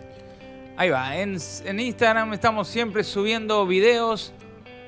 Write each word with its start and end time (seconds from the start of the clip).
Ahí 0.77 0.91
va, 0.91 1.17
en, 1.17 1.39
en 1.65 1.81
Instagram 1.81 2.35
estamos 2.35 2.69
siempre 2.69 3.03
subiendo 3.03 3.67
videos 3.67 4.35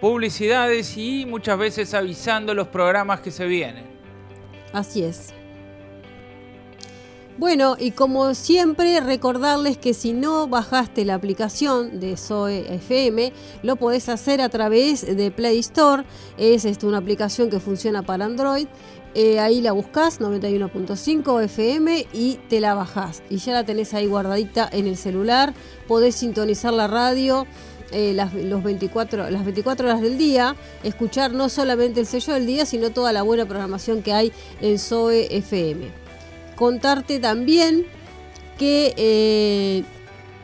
publicidades 0.01 0.97
y 0.97 1.27
muchas 1.27 1.59
veces 1.59 1.95
avisando 1.95 2.55
los 2.55 2.69
programas 2.69 3.21
que 3.21 3.31
se 3.31 3.47
vienen. 3.47 3.85
Así 4.73 5.03
es. 5.03 5.35
Bueno, 7.39 7.77
y 7.79 7.93
como 7.93 8.35
siempre, 8.35 8.99
recordarles 8.99 9.79
que 9.79 9.95
si 9.95 10.13
no 10.13 10.49
bajaste 10.49 11.05
la 11.05 11.15
aplicación 11.15 12.01
de 12.01 12.17
Zoe 12.17 12.75
FM, 12.75 13.33
lo 13.63 13.77
podés 13.77 14.09
hacer 14.09 14.41
a 14.41 14.49
través 14.49 15.07
de 15.07 15.31
Play 15.31 15.61
Store. 15.61 16.03
Es 16.37 16.65
esto, 16.65 16.89
una 16.89 16.99
aplicación 16.99 17.49
que 17.49 17.61
funciona 17.61 18.03
para 18.03 18.25
Android. 18.25 18.67
Eh, 19.15 19.39
ahí 19.39 19.61
la 19.61 19.71
buscas, 19.71 20.21
91.5 20.21 21.45
FM, 21.45 22.09
y 22.13 22.41
te 22.49 22.59
la 22.59 22.75
bajás. 22.75 23.23
Y 23.31 23.37
ya 23.37 23.53
la 23.53 23.65
tenés 23.65 23.95
ahí 23.95 24.07
guardadita 24.07 24.69
en 24.73 24.89
el 24.89 24.97
celular. 24.97 25.55
Podés 25.87 26.17
sintonizar 26.17 26.73
la 26.73 26.89
radio 26.89 27.47
eh, 27.91 28.13
las, 28.15 28.35
los 28.35 28.63
24, 28.63 29.31
las 29.31 29.45
24 29.45 29.87
horas 29.87 30.01
del 30.01 30.19
día, 30.19 30.57
escuchar 30.83 31.33
no 31.33 31.49
solamente 31.49 32.01
el 32.01 32.07
sello 32.07 32.35
del 32.35 32.47
día, 32.47 32.67
sino 32.67 32.91
toda 32.91 33.13
la 33.13 33.23
buena 33.23 33.47
programación 33.47 34.03
que 34.03 34.13
hay 34.13 34.33
en 34.61 34.79
SOE 34.79 35.37
FM. 35.37 35.89
Contarte 36.57 37.19
también 37.19 37.87
que 38.59 38.93
eh, 38.97 39.85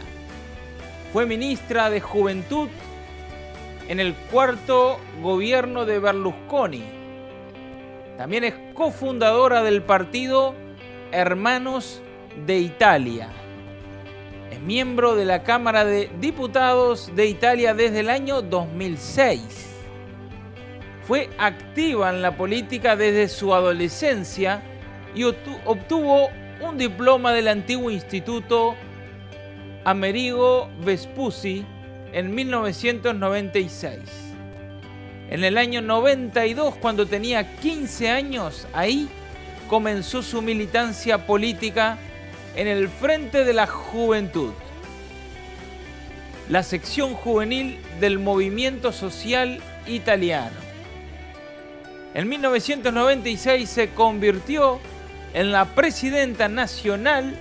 Fue 1.12 1.24
ministra 1.24 1.88
de 1.88 2.00
Juventud 2.00 2.68
en 3.88 4.00
el 4.00 4.14
cuarto 4.14 4.98
gobierno 5.22 5.86
de 5.86 5.98
Berlusconi 5.98 7.03
también 8.16 8.44
es 8.44 8.54
cofundadora 8.74 9.62
del 9.62 9.82
partido 9.82 10.54
Hermanos 11.12 12.00
de 12.46 12.58
Italia. 12.58 13.28
Es 14.50 14.60
miembro 14.60 15.16
de 15.16 15.24
la 15.24 15.42
Cámara 15.42 15.84
de 15.84 16.10
Diputados 16.20 17.10
de 17.14 17.26
Italia 17.26 17.74
desde 17.74 18.00
el 18.00 18.10
año 18.10 18.42
2006. 18.42 19.70
Fue 21.02 21.28
activa 21.38 22.10
en 22.10 22.22
la 22.22 22.36
política 22.36 22.96
desde 22.96 23.28
su 23.28 23.54
adolescencia 23.54 24.62
y 25.14 25.24
obtuvo 25.24 26.30
un 26.60 26.78
diploma 26.78 27.32
del 27.32 27.48
antiguo 27.48 27.90
Instituto 27.90 28.74
Amerigo 29.84 30.70
Vespucci 30.84 31.66
en 32.12 32.34
1996. 32.34 34.23
En 35.30 35.42
el 35.42 35.56
año 35.56 35.80
92, 35.80 36.76
cuando 36.76 37.06
tenía 37.06 37.56
15 37.56 38.10
años, 38.10 38.66
ahí 38.72 39.08
comenzó 39.68 40.22
su 40.22 40.42
militancia 40.42 41.26
política 41.26 41.98
en 42.54 42.68
el 42.68 42.88
Frente 42.88 43.44
de 43.44 43.52
la 43.52 43.66
Juventud, 43.66 44.52
la 46.48 46.62
sección 46.62 47.14
juvenil 47.14 47.78
del 48.00 48.18
movimiento 48.18 48.92
social 48.92 49.60
italiano. 49.86 50.56
En 52.12 52.28
1996 52.28 53.68
se 53.68 53.88
convirtió 53.90 54.78
en 55.32 55.50
la 55.50 55.64
presidenta 55.64 56.48
nacional 56.48 57.34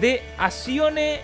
de 0.00 0.22
Azione 0.38 1.20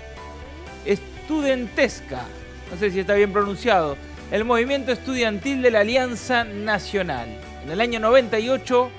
Studentesca, 0.86 2.24
no 2.70 2.78
sé 2.78 2.90
si 2.90 3.00
está 3.00 3.14
bien 3.14 3.32
pronunciado, 3.32 3.96
el 4.30 4.44
movimiento 4.44 4.92
estudiantil 4.92 5.62
de 5.62 5.70
la 5.70 5.80
Alianza 5.80 6.44
Nacional. 6.44 7.28
En 7.64 7.70
el 7.70 7.80
año 7.80 8.00
98 8.00 8.90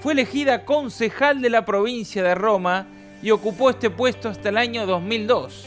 fue 0.00 0.12
elegida 0.12 0.64
concejal 0.64 1.40
de 1.40 1.50
la 1.50 1.64
provincia 1.64 2.22
de 2.22 2.34
Roma 2.34 2.86
y 3.22 3.30
ocupó 3.30 3.70
este 3.70 3.90
puesto 3.90 4.28
hasta 4.28 4.50
el 4.50 4.58
año 4.58 4.86
2002. 4.86 5.66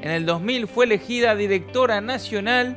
En 0.00 0.10
el 0.10 0.26
2000 0.26 0.68
fue 0.68 0.84
elegida 0.86 1.34
directora 1.34 2.00
nacional 2.00 2.76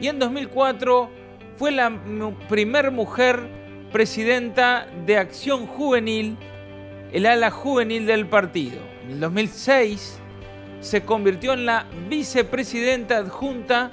y 0.00 0.08
en 0.08 0.18
2004 0.18 1.10
fue 1.56 1.72
la 1.72 2.00
primer 2.48 2.90
mujer 2.90 3.40
presidenta 3.92 4.86
de 5.04 5.18
Acción 5.18 5.66
Juvenil 5.66 6.36
el 7.12 7.26
ala 7.26 7.50
juvenil 7.50 8.06
del 8.06 8.26
partido. 8.26 8.78
En 9.04 9.12
el 9.12 9.20
2006 9.20 10.18
se 10.80 11.02
convirtió 11.02 11.52
en 11.52 11.66
la 11.66 11.86
vicepresidenta 12.08 13.18
adjunta 13.18 13.90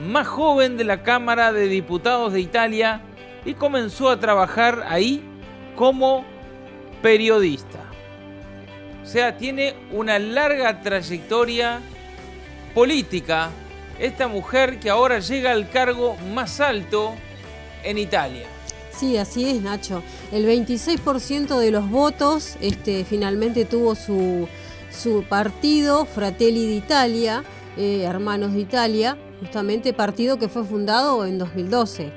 más 0.00 0.26
joven 0.26 0.76
de 0.76 0.84
la 0.84 1.02
Cámara 1.02 1.52
de 1.52 1.68
Diputados 1.68 2.32
de 2.32 2.40
Italia 2.40 3.02
y 3.44 3.54
comenzó 3.54 4.10
a 4.10 4.18
trabajar 4.18 4.84
ahí 4.88 5.22
como 5.76 6.24
periodista. 7.02 7.78
O 9.02 9.06
sea, 9.06 9.36
tiene 9.36 9.74
una 9.92 10.18
larga 10.18 10.80
trayectoria 10.82 11.80
política 12.74 13.50
esta 13.98 14.28
mujer 14.28 14.80
que 14.80 14.88
ahora 14.88 15.18
llega 15.18 15.52
al 15.52 15.68
cargo 15.68 16.16
más 16.32 16.60
alto 16.60 17.14
en 17.84 17.98
Italia. 17.98 18.46
Sí, 18.92 19.16
así 19.16 19.48
es, 19.48 19.62
Nacho. 19.62 20.02
El 20.32 20.46
26% 20.46 21.58
de 21.58 21.70
los 21.70 21.88
votos 21.88 22.56
este, 22.60 23.04
finalmente 23.04 23.64
tuvo 23.64 23.94
su, 23.94 24.48
su 24.90 25.24
partido, 25.24 26.04
Fratelli 26.04 26.66
d'Italia, 26.66 27.44
eh, 27.76 28.02
Hermanos 28.02 28.52
de 28.52 28.60
Italia, 28.60 29.16
justamente 29.40 29.92
partido 29.92 30.38
que 30.38 30.48
fue 30.48 30.64
fundado 30.64 31.26
en 31.26 31.38
2012. 31.38 32.12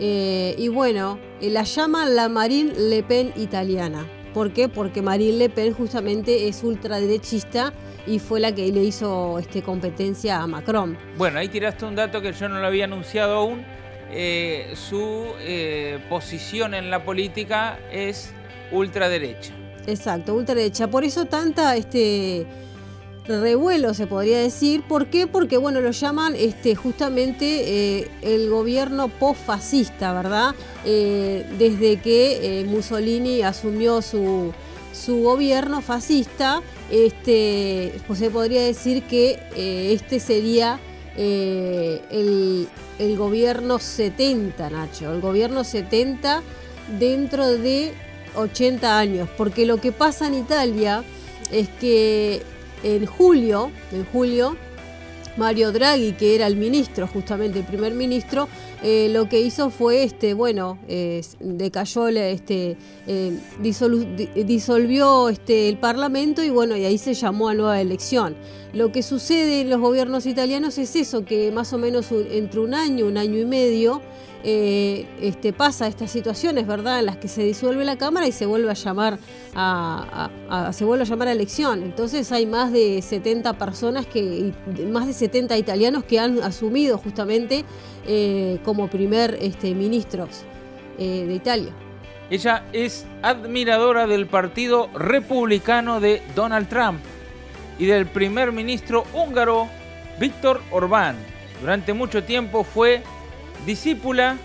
Eh, 0.00 0.54
y 0.56 0.68
bueno, 0.68 1.18
eh, 1.40 1.50
la 1.50 1.64
llaman 1.64 2.14
la 2.14 2.28
Marine 2.28 2.72
Le 2.78 3.02
Pen 3.02 3.32
italiana. 3.36 4.06
¿Por 4.32 4.52
qué? 4.52 4.68
Porque 4.68 5.02
Marine 5.02 5.36
Le 5.36 5.48
Pen 5.48 5.72
justamente 5.72 6.46
es 6.46 6.62
ultraderechista 6.62 7.72
y 8.06 8.20
fue 8.20 8.38
la 8.38 8.54
que 8.54 8.70
le 8.70 8.84
hizo 8.84 9.38
este, 9.38 9.62
competencia 9.62 10.40
a 10.40 10.46
Macron. 10.46 10.96
Bueno, 11.16 11.38
ahí 11.40 11.48
tiraste 11.48 11.84
un 11.84 11.96
dato 11.96 12.20
que 12.20 12.32
yo 12.32 12.48
no 12.48 12.60
lo 12.60 12.66
había 12.66 12.84
anunciado 12.84 13.36
aún. 13.36 13.64
Eh, 14.10 14.72
su 14.74 15.26
posición 16.08 16.74
en 16.74 16.90
la 16.90 17.04
política 17.04 17.78
es 17.90 18.32
ultraderecha. 18.70 19.52
Exacto, 19.86 20.34
ultraderecha. 20.34 20.88
Por 20.88 21.04
eso 21.04 21.24
tanta 21.24 21.74
este, 21.76 22.46
revuelo, 23.28 23.94
se 23.94 24.06
podría 24.06 24.38
decir. 24.38 24.82
¿Por 24.82 25.06
qué? 25.06 25.26
Porque, 25.26 25.56
bueno, 25.56 25.80
lo 25.80 25.90
llaman 25.90 26.34
este, 26.36 26.74
justamente 26.74 27.98
eh, 28.00 28.10
el 28.22 28.48
gobierno 28.48 29.08
post-fascista, 29.08 30.12
¿verdad? 30.12 30.54
Eh, 30.84 31.46
desde 31.58 32.00
que 32.00 32.60
eh, 32.60 32.64
Mussolini 32.64 33.42
asumió 33.42 34.02
su, 34.02 34.52
su 34.92 35.22
gobierno 35.22 35.82
fascista, 35.82 36.62
este, 36.90 37.92
pues 38.06 38.18
se 38.18 38.30
podría 38.30 38.62
decir 38.62 39.02
que 39.04 39.38
este 39.92 40.20
sería 40.20 40.80
el, 41.16 42.68
el 42.98 43.16
gobierno 43.16 43.78
70, 43.78 44.70
Nacho, 44.70 45.12
el 45.12 45.20
gobierno 45.20 45.64
70 45.64 46.42
dentro 46.98 47.46
de 47.48 47.92
80 48.36 48.98
años, 48.98 49.28
porque 49.36 49.66
lo 49.66 49.78
que 49.78 49.92
pasa 49.92 50.28
en 50.28 50.34
Italia 50.34 51.02
es 51.50 51.68
que 51.80 52.42
en 52.82 53.06
julio, 53.06 53.70
en 53.92 54.04
julio, 54.06 54.56
Mario 55.36 55.70
Draghi, 55.70 56.12
que 56.12 56.34
era 56.34 56.48
el 56.48 56.56
ministro, 56.56 57.06
justamente 57.06 57.60
el 57.60 57.64
primer 57.64 57.94
ministro, 57.94 58.48
eh, 58.82 59.08
lo 59.12 59.28
que 59.28 59.40
hizo 59.40 59.70
fue, 59.70 60.02
este, 60.02 60.34
bueno, 60.34 60.78
decayó, 61.38 62.08
este, 62.08 62.76
eh, 63.06 63.38
disolvió 63.60 65.28
este, 65.28 65.68
el 65.68 65.78
Parlamento 65.78 66.42
y 66.42 66.50
bueno, 66.50 66.76
y 66.76 66.84
ahí 66.84 66.98
se 66.98 67.14
llamó 67.14 67.48
a 67.48 67.54
nueva 67.54 67.80
elección. 67.80 68.36
Lo 68.72 68.90
que 68.90 69.02
sucede 69.02 69.60
en 69.60 69.70
los 69.70 69.80
gobiernos 69.80 70.26
italianos 70.26 70.76
es 70.76 70.96
eso, 70.96 71.24
que 71.24 71.52
más 71.52 71.72
o 71.72 71.78
menos 71.78 72.06
entre 72.10 72.60
un 72.60 72.74
año, 72.74 73.06
un 73.06 73.16
año 73.16 73.38
y 73.38 73.46
medio, 73.46 74.02
eh, 74.44 75.06
este, 75.20 75.52
pasa 75.52 75.88
estas 75.88 76.10
situaciones, 76.10 76.66
¿verdad? 76.66 77.00
En 77.00 77.06
las 77.06 77.16
que 77.16 77.26
se 77.26 77.42
disuelve 77.42 77.84
la 77.84 77.98
Cámara 77.98 78.26
y 78.26 78.32
se 78.32 78.46
vuelve 78.46 78.70
a 78.70 78.74
llamar 78.74 79.18
a, 79.54 80.30
se 80.72 80.84
vuelve 80.84 81.02
a 81.04 81.06
llamar 81.06 81.28
a 81.28 81.32
elección. 81.32 81.82
Entonces 81.82 82.30
hay 82.30 82.46
más 82.46 82.72
de 82.72 83.02
70 83.02 83.58
personas 83.58 84.06
que, 84.06 84.52
más 84.86 85.06
de 85.06 85.12
70 85.12 85.56
italianos 85.58 86.04
que 86.04 86.20
han 86.20 86.40
asumido 86.42 86.98
justamente 86.98 87.64
eh, 88.06 88.58
como 88.64 88.88
primer 88.88 89.36
este, 89.40 89.74
ministros 89.74 90.42
eh, 90.98 91.24
de 91.26 91.34
Italia. 91.34 91.72
Ella 92.30 92.64
es 92.72 93.06
admiradora 93.22 94.06
del 94.06 94.26
Partido 94.26 94.88
Republicano 94.94 95.98
de 95.98 96.22
Donald 96.36 96.68
Trump 96.68 97.00
y 97.78 97.86
del 97.86 98.06
primer 98.06 98.52
ministro 98.52 99.04
húngaro 99.14 99.68
Víctor 100.20 100.60
Orbán. 100.70 101.16
Durante 101.60 101.92
mucho 101.92 102.22
tiempo 102.22 102.64
fue 102.64 103.02
discípula 103.66 104.36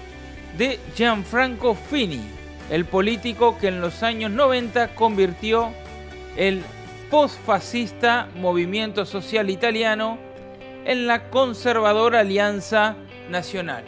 de 0.58 0.80
Gianfranco 0.96 1.76
Fini, 1.76 2.22
el 2.70 2.86
político 2.86 3.58
que 3.58 3.68
en 3.68 3.82
los 3.82 4.04
años 4.04 4.32
90 4.32 4.96
convirtió 4.96 5.72
el 6.36 6.62
postfascista 7.10 8.30
movimiento 8.36 9.06
social 9.06 9.50
italiano 9.50 10.18
en 10.86 11.08
la 11.08 11.30
conservadora 11.30 12.22
Alianza 12.22 12.96
Nacional. 13.30 13.84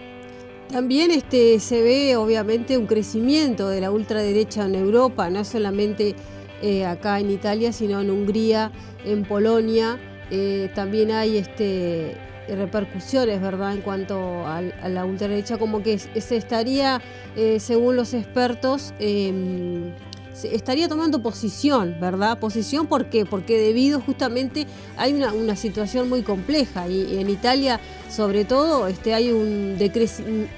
También 0.70 1.12
este, 1.12 1.60
se 1.60 1.82
ve 1.82 2.16
obviamente 2.16 2.78
un 2.78 2.88
crecimiento 2.88 3.70
de 3.70 3.82
la 3.82 3.92
ultraderecha 3.92 4.66
en 4.66 4.76
Europa, 4.76 5.30
no 5.30 5.44
solamente 5.44 6.16
eh, 6.62 6.86
acá 6.86 7.20
en 7.20 7.30
Italia, 7.30 7.72
sino 7.72 8.02
en 8.02 8.10
Hungría, 8.10 8.72
en 9.04 9.24
Polonia. 9.24 10.00
Eh, 10.32 10.72
también 10.74 11.12
hay 11.12 11.38
este, 11.38 12.18
repercusiones, 12.48 13.42
¿verdad? 13.42 13.74
En 13.74 13.82
cuanto 13.82 14.46
a, 14.46 14.62
la 14.62 15.06
ultraderecha, 15.06 15.58
como 15.58 15.82
que 15.82 15.98
se 15.98 16.36
estaría, 16.36 17.02
eh, 17.36 17.60
según 17.60 17.96
los 17.96 18.14
expertos, 18.14 18.94
em, 19.00 19.92
se 20.36 20.54
estaría 20.54 20.90
tomando 20.90 21.22
posición, 21.22 21.96
¿verdad? 22.00 22.38
Posición, 22.40 22.88
¿por 22.88 23.06
qué? 23.06 23.26
Porque 23.26 23.58
debido 23.58 24.02
justamente 24.02 24.68
hay 24.98 25.14
una, 25.14 25.56
situación 25.56 26.10
muy 26.10 26.24
compleja 26.24 26.90
y, 26.90 27.20
en 27.20 27.30
Italia, 27.30 27.80
sobre 28.10 28.44
todo, 28.44 28.88
este, 28.88 29.14
hay, 29.14 29.32
un 29.32 29.78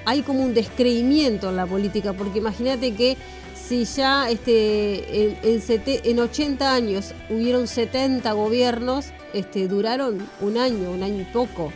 hay 0.05 0.21
como 0.23 0.41
un 0.41 0.55
descreimiento 0.55 1.49
en 1.49 1.55
la 1.55 1.67
política, 1.67 2.13
porque 2.13 2.39
imagínate 2.39 2.95
que 2.95 3.17
si 3.67 3.83
ya 3.83 4.29
este, 4.29 5.25
en, 5.25 5.61
en 6.03 6.19
80 6.19 6.73
años 6.73 7.13
hubieron 7.29 7.67
70 7.67 8.31
gobiernos, 8.31 9.07
este, 9.33 9.67
duraron 9.67 10.25
un 10.39 10.57
año, 10.57 10.91
un 10.91 11.03
año 11.03 11.21
y 11.21 11.25
poco, 11.25 11.73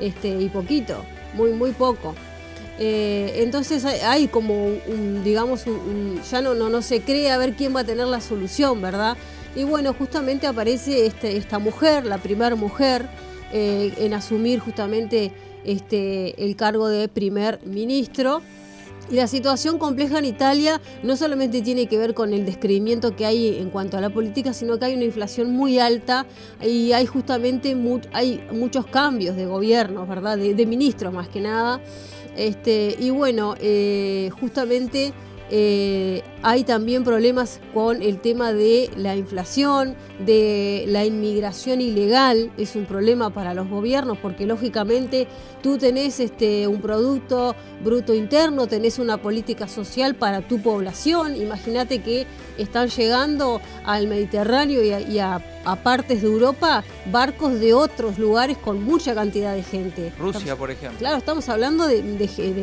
este, 0.00 0.28
y 0.40 0.48
poquito, 0.48 1.04
muy, 1.34 1.52
muy 1.52 1.70
poco. 1.70 2.14
Eh, 2.78 3.42
entonces 3.44 3.84
hay, 3.84 4.26
como 4.26 4.66
un, 4.66 5.22
digamos, 5.22 5.64
ya 6.28 6.40
no, 6.40 6.54
no, 6.54 6.68
no 6.68 6.82
se 6.82 7.02
cree 7.02 7.30
a 7.30 7.38
ver 7.38 7.54
quién 7.54 7.74
va 7.74 7.80
a 7.80 7.84
tener 7.84 8.08
la 8.08 8.20
solución, 8.20 8.82
¿verdad? 8.82 9.16
Y 9.54 9.62
bueno, 9.62 9.94
justamente 9.94 10.48
aparece 10.48 11.06
este, 11.06 11.36
esta 11.36 11.60
mujer, 11.60 12.06
la 12.06 12.18
primera 12.18 12.56
mujer, 12.56 13.06
eh, 13.52 13.94
en 13.98 14.14
asumir 14.14 14.58
justamente 14.58 15.30
este, 15.64 16.44
el 16.44 16.56
cargo 16.56 16.88
de 16.88 17.06
primer 17.06 17.60
ministro. 17.64 18.42
Y 19.10 19.16
la 19.16 19.26
situación 19.26 19.78
compleja 19.78 20.18
en 20.18 20.24
Italia 20.24 20.80
no 21.02 21.16
solamente 21.16 21.60
tiene 21.60 21.86
que 21.86 21.98
ver 21.98 22.14
con 22.14 22.32
el 22.32 22.46
descreimiento 22.46 23.14
que 23.14 23.26
hay 23.26 23.58
en 23.58 23.70
cuanto 23.70 23.98
a 23.98 24.00
la 24.00 24.10
política, 24.10 24.52
sino 24.52 24.78
que 24.78 24.86
hay 24.86 24.94
una 24.94 25.04
inflación 25.04 25.52
muy 25.52 25.78
alta 25.78 26.26
y 26.62 26.92
hay 26.92 27.06
justamente 27.06 27.76
hay 28.12 28.46
muchos 28.52 28.86
cambios 28.86 29.36
de 29.36 29.46
gobierno, 29.46 30.06
¿verdad? 30.06 30.38
De, 30.38 30.64
ministros 30.64 31.12
más 31.12 31.28
que 31.28 31.40
nada. 31.40 31.80
Este, 32.36 32.96
y 32.98 33.10
bueno, 33.10 33.54
eh, 33.60 34.30
justamente 34.40 35.12
eh, 35.50 36.22
hay 36.42 36.64
también 36.64 37.04
problemas 37.04 37.60
con 37.74 38.02
el 38.02 38.20
tema 38.20 38.52
de 38.52 38.90
la 38.96 39.16
inflación, 39.16 39.94
de 40.24 40.84
la 40.88 41.04
inmigración 41.04 41.80
ilegal, 41.80 42.50
es 42.56 42.76
un 42.76 42.86
problema 42.86 43.30
para 43.30 43.52
los 43.54 43.68
gobiernos 43.68 44.18
porque 44.18 44.46
lógicamente 44.46 45.26
tú 45.62 45.76
tenés 45.76 46.20
este, 46.20 46.66
un 46.66 46.80
producto 46.80 47.54
bruto 47.82 48.14
interno, 48.14 48.66
tenés 48.66 48.98
una 48.98 49.18
política 49.18 49.68
social 49.68 50.14
para 50.14 50.40
tu 50.46 50.60
población, 50.60 51.36
imagínate 51.36 52.02
que 52.02 52.26
están 52.58 52.88
llegando 52.88 53.60
al 53.84 54.06
Mediterráneo 54.06 54.82
y 54.82 55.18
a, 55.18 55.42
partes 55.82 56.20
de 56.20 56.28
Europa 56.28 56.84
barcos 57.10 57.58
de 57.58 57.72
otros 57.72 58.18
lugares 58.18 58.58
con 58.58 58.82
mucha 58.82 59.14
cantidad 59.14 59.54
de 59.54 59.62
gente. 59.62 60.12
Rusia, 60.18 60.56
por 60.56 60.70
ejemplo. 60.70 60.98
Claro, 60.98 61.16
estamos 61.16 61.48
hablando 61.48 61.86
de, 61.86 62.02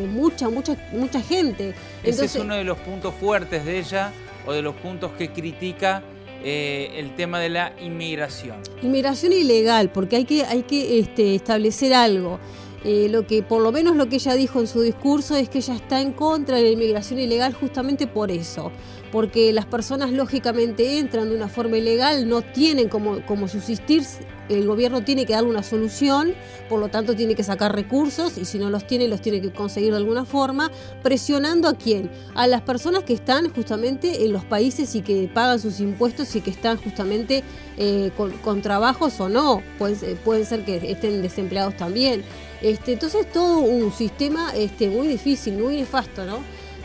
mucha, 0.07 0.49
mucha, 0.49 0.77
mucha 0.91 1.21
gente. 1.21 1.73
Ese 2.03 2.25
es 2.25 2.35
uno 2.35 2.55
de 2.55 2.63
los 2.63 2.77
puntos 2.79 3.13
fuertes 3.15 3.65
de 3.65 3.79
ella 3.79 4.11
o 4.45 4.53
de 4.53 4.61
los 4.61 4.75
puntos 4.75 5.11
que 5.13 5.31
critica 5.31 6.03
eh, 6.43 6.93
el 6.95 7.15
tema 7.15 7.39
de 7.39 7.49
la 7.49 7.73
inmigración. 7.79 8.57
Inmigración 8.81 9.31
ilegal, 9.31 9.91
porque 9.91 10.15
hay 10.15 10.25
que, 10.25 10.43
hay 10.43 10.63
que 10.63 10.99
este, 10.99 11.35
establecer 11.35 11.93
algo. 11.93 12.39
Eh, 12.83 13.09
lo 13.09 13.27
que, 13.27 13.43
por 13.43 13.61
lo 13.61 13.71
menos 13.71 13.95
lo 13.95 14.09
que 14.09 14.15
ella 14.15 14.33
dijo 14.33 14.59
en 14.59 14.65
su 14.65 14.81
discurso 14.81 15.35
es 15.35 15.49
que 15.49 15.59
ella 15.59 15.75
está 15.75 16.01
en 16.01 16.13
contra 16.13 16.57
de 16.57 16.63
la 16.63 16.69
inmigración 16.69 17.19
ilegal 17.19 17.53
justamente 17.53 18.07
por 18.07 18.31
eso, 18.31 18.71
porque 19.11 19.53
las 19.53 19.67
personas 19.67 20.11
lógicamente 20.11 20.97
entran 20.97 21.29
de 21.29 21.35
una 21.35 21.47
forma 21.47 21.77
ilegal, 21.77 22.27
no 22.27 22.41
tienen 22.41 22.89
como, 22.89 23.23
como 23.27 23.47
subsistir, 23.47 24.03
el 24.49 24.65
gobierno 24.65 25.03
tiene 25.03 25.27
que 25.27 25.33
darle 25.33 25.49
una 25.49 25.61
solución, 25.61 26.33
por 26.69 26.79
lo 26.79 26.89
tanto 26.89 27.15
tiene 27.15 27.35
que 27.35 27.43
sacar 27.43 27.73
recursos 27.75 28.37
y 28.39 28.45
si 28.45 28.57
no 28.57 28.71
los 28.71 28.87
tiene, 28.87 29.07
los 29.07 29.21
tiene 29.21 29.41
que 29.41 29.51
conseguir 29.51 29.91
de 29.91 29.97
alguna 29.97 30.25
forma, 30.25 30.71
presionando 31.03 31.69
a 31.69 31.75
quién? 31.75 32.09
A 32.33 32.47
las 32.47 32.61
personas 32.61 33.03
que 33.03 33.13
están 33.13 33.53
justamente 33.53 34.25
en 34.25 34.33
los 34.33 34.43
países 34.43 34.95
y 34.95 35.01
que 35.01 35.29
pagan 35.31 35.59
sus 35.59 35.79
impuestos 35.79 36.35
y 36.35 36.41
que 36.41 36.49
están 36.49 36.77
justamente 36.77 37.43
eh, 37.77 38.11
con, 38.17 38.61
trabajos 38.61 39.19
o 39.19 39.29
no, 39.29 39.61
pueden, 39.77 40.17
pueden 40.17 40.45
ser 40.45 40.65
que 40.65 40.91
estén 40.91 41.21
desempleados 41.21 41.77
también. 41.77 42.23
Este, 42.61 42.93
entonces 42.93 43.31
todo 43.31 43.59
un 43.59 43.91
sistema 43.91 44.51
este, 44.55 44.89
muy 44.89 45.07
difícil, 45.07 45.57
muy 45.57 45.77
nefasto, 45.77 46.25
¿no? 46.25 46.39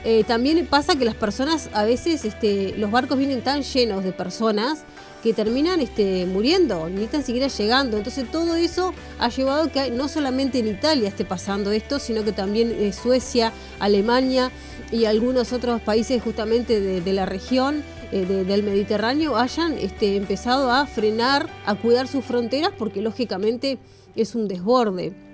Eh, 0.09 0.23
también 0.23 0.64
pasa 0.66 0.95
que 0.95 1.04
las 1.04 1.16
personas, 1.16 1.68
a 1.73 1.85
veces, 1.85 2.25
este, 2.25 2.75
los 2.78 2.92
barcos 2.92 3.18
vienen 3.18 3.42
tan 3.42 3.62
llenos 3.62 4.04
de 4.04 4.12
personas 4.12 4.85
que 5.21 5.35
terminan 5.35 5.80
este, 5.80 6.26
muriendo, 6.26 6.88
ni 6.88 7.06
tan 7.06 7.25
siquiera 7.25 7.49
llegando. 7.49 7.97
Entonces 7.97 8.30
todo 8.30 8.54
eso 8.54 8.95
ha 9.18 9.28
llevado 9.30 9.64
a 9.64 9.68
que 9.68 9.90
no 9.90 10.06
solamente 10.06 10.61
en 10.61 10.68
Italia 10.68 11.09
esté 11.09 11.25
pasando 11.25 11.73
esto, 11.73 11.99
sino 11.99 12.25
que 12.25 12.30
también 12.30 12.71
en 12.71 12.92
Suecia, 12.92 13.52
Alemania 13.80 14.52
y 14.92 15.06
algunos 15.06 15.52
otros 15.52 15.80
países 15.80 16.23
justamente 16.23 16.80
de, 16.80 17.12
la 17.12 17.26
región 17.26 17.83
eh, 18.12 18.25
del 18.25 18.62
Mediterráneo 18.62 19.37
hayan 19.37 19.76
empezado 20.00 20.71
a 20.71 20.87
frenar, 20.87 21.49
a 21.66 21.75
cuidar 21.75 22.06
sus 22.06 22.25
fronteras, 22.25 22.71
porque 22.78 23.02
lógicamente 23.02 23.78
es 24.14 24.37
un 24.37 24.47
desborde. 24.47 25.25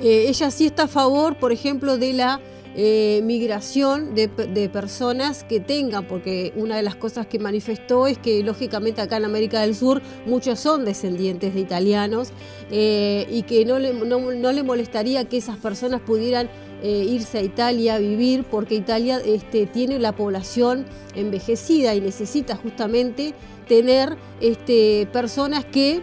Eh, 0.00 0.26
ella 0.28 0.50
sí 0.50 0.66
está 0.66 0.84
a 0.84 0.88
favor, 0.88 1.36
por 1.36 1.52
ejemplo, 1.52 1.98
de 1.98 2.12
la 2.14 2.40
eh, 2.74 3.20
migración 3.24 4.14
de, 4.14 4.28
personas 4.72 5.44
que 5.44 5.60
tengan, 5.60 6.06
porque 6.06 6.52
una 6.56 6.76
de 6.76 6.82
las 6.82 6.94
cosas 6.94 7.26
que 7.26 7.38
manifestó 7.38 8.06
es 8.06 8.16
que 8.16 8.42
lógicamente 8.42 9.00
acá 9.00 9.16
en 9.16 9.24
América 9.24 9.60
del 9.60 9.74
Sur 9.74 10.00
muchos 10.24 10.60
son 10.60 10.84
descendientes 10.84 11.52
de 11.52 11.60
italianos 11.60 12.30
eh, 12.70 13.26
y 13.28 13.42
que 13.42 13.64
no 13.64 13.78
le, 13.78 13.92
no, 13.92 14.52
le, 14.52 14.62
molestaría 14.62 15.28
que 15.28 15.38
esas 15.38 15.58
personas 15.58 16.00
pudieran 16.00 16.48
irse 16.82 17.36
a 17.36 17.42
Italia 17.42 17.96
a 17.96 17.98
vivir, 17.98 18.44
porque 18.44 18.74
Italia 18.74 19.20
este, 19.22 19.66
tiene 19.66 19.98
la 19.98 20.12
población 20.12 20.86
envejecida 21.14 21.94
y 21.94 22.00
necesita 22.00 22.56
justamente 22.56 23.34
tener 23.68 24.16
este, 24.40 25.06
personas 25.12 25.66
que 25.66 26.00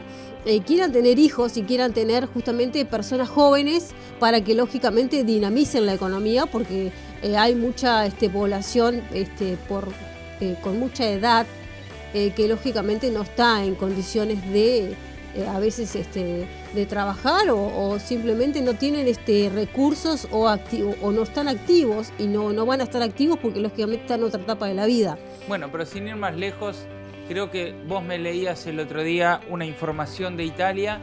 eh, 0.48 0.62
quieran 0.62 0.94
tener 0.94 1.20
hijos 1.20 1.58
y 1.58 1.64
quieran 1.64 1.92
tener 1.92 2.26
justamente 2.26 2.86
personas 2.86 3.28
jóvenes 3.28 3.90
para 4.18 4.40
que 4.42 4.56
lógicamente 4.56 5.26
dinamicen 5.26 5.86
la 5.86 5.94
economía 5.94 6.46
porque 6.46 6.94
eh, 7.22 7.36
hay 7.36 7.54
mucha 7.54 8.06
este, 8.06 8.30
población 8.30 9.04
este, 9.14 9.58
por, 9.68 9.90
eh, 10.40 10.56
con 10.62 10.80
mucha 10.80 11.06
edad 11.10 11.46
que 12.14 12.48
lógicamente 12.48 13.12
no 13.12 13.22
está 13.22 13.64
en 13.64 13.76
condiciones 13.76 14.42
de 14.52 14.96
a 15.54 15.60
veces 15.60 15.96
este, 15.96 16.48
de 16.74 16.86
trabajar 16.88 17.50
o, 17.52 18.00
simplemente 18.00 18.60
no 18.62 18.74
tienen 18.74 19.08
este, 19.08 19.52
recursos 19.54 20.28
o, 20.32 20.48
o 21.02 21.12
no 21.12 21.22
están 21.22 21.48
activos 21.48 22.12
y 22.18 22.26
no, 22.26 22.54
no 22.54 22.66
van 22.66 22.82
a 22.82 22.86
estar 22.86 23.04
activos 23.04 23.38
porque 23.40 23.60
lógicamente 23.60 24.04
están 24.04 24.22
en 24.22 24.26
otra 24.26 24.42
etapa 24.42 24.68
de 24.68 24.74
la 24.74 24.88
vida. 24.88 25.20
Bueno, 25.48 25.70
pero 25.72 25.86
sin 25.86 26.08
ir 26.08 26.16
más 26.16 26.36
lejos, 26.36 26.88
Creo 27.28 27.52
que 27.52 27.76
vos 27.88 28.04
me 28.04 28.18
leías 28.18 28.66
el 28.68 28.80
otro 28.80 29.04
día 29.04 29.42
una 29.50 29.66
información 29.66 30.38
de 30.38 30.46
Italia, 30.46 31.00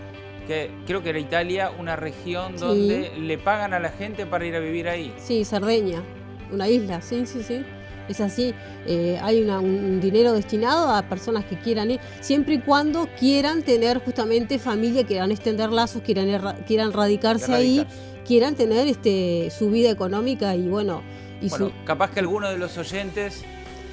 que 0.47 0.71
creo 0.87 1.03
que 1.03 1.11
era 1.11 1.19
Italia, 1.19 1.71
una 1.79 1.97
región 1.97 2.57
donde 2.57 3.13
le 3.19 3.37
pagan 3.37 3.75
a 3.75 3.79
la 3.79 3.91
gente 3.91 4.25
para 4.25 4.47
ir 4.47 4.57
a 4.57 4.61
vivir 4.61 4.89
ahí. 4.89 5.13
Sí, 5.19 5.45
Cerdeña, 5.45 6.03
una 6.51 6.69
isla, 6.69 7.03
sí, 7.03 7.27
sí, 7.27 7.43
sí. 7.43 7.63
Es 8.09 8.21
así, 8.21 8.55
eh, 8.87 9.19
hay 9.23 9.43
un 9.43 9.99
dinero 10.01 10.33
destinado 10.35 10.91
a 10.91 11.03
personas 11.03 11.45
que 11.47 11.59
quieran 11.59 11.91
ir, 11.91 12.01
siempre 12.21 12.55
y 12.55 12.59
cuando 12.59 13.09
quieran 13.19 13.63
tener 13.63 13.99
justamente 13.99 14.59
familia, 14.59 15.05
quieran 15.05 15.31
extender 15.31 15.71
lazos, 15.71 16.03
quieran, 16.03 16.57
quieran 16.67 16.93
radicarse 16.93 17.55
ahí, 17.55 17.87
quieran 18.27 18.57
tener 18.57 18.89
este, 18.89 19.51
su 19.51 19.71
vida 19.71 19.91
económica 19.91 20.55
y 20.55 20.69
bueno... 20.69 21.03
Y 21.41 21.49
bueno, 21.49 21.73
capaz 21.85 22.11
que 22.11 22.21
alguno 22.21 22.49
de 22.49 22.57
los 22.57 22.79
oyentes 22.79 23.45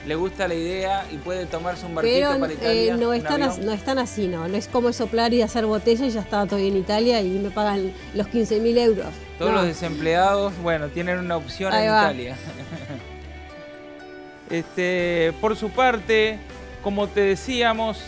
le 0.08 0.16
gusta 0.16 0.48
la 0.48 0.56
idea 0.56 1.06
y 1.12 1.18
puede 1.18 1.46
tomarse 1.46 1.86
un 1.86 1.96
barquito 1.96 2.40
para 2.40 2.54
Italia. 2.54 2.94
Eh, 2.94 2.98
no, 2.98 3.12
así, 3.12 3.62
no 3.62 3.72
es 3.72 3.88
así, 3.88 4.28
no. 4.28 4.48
No 4.48 4.58
es 4.58 4.68
como 4.68 4.92
soplar 4.94 5.34
y 5.34 5.42
hacer 5.42 5.66
botella 5.66 6.06
y 6.08 6.10
ya 6.10 6.22
estaba 6.22 6.46
todo 6.48 6.60
en 6.60 6.76
Italia 6.76 7.22
y 7.22 7.30
me 7.30 7.52
pagan 7.52 7.94
los 8.16 8.28
15 8.28 8.60
mil 8.60 8.78
euros. 8.78 9.08
Todos 9.38 9.54
los 9.54 9.66
desempleados, 9.66 10.54
bueno, 10.62 10.88
tienen 10.88 11.20
una 11.20 11.38
opción 11.38 11.74
en 11.74 11.84
Italia. 11.84 12.36
este, 14.50 15.34
por 15.40 15.56
su 15.56 15.70
parte, 15.70 16.40
como 16.84 17.08
te 17.08 17.22
decíamos, 17.22 18.00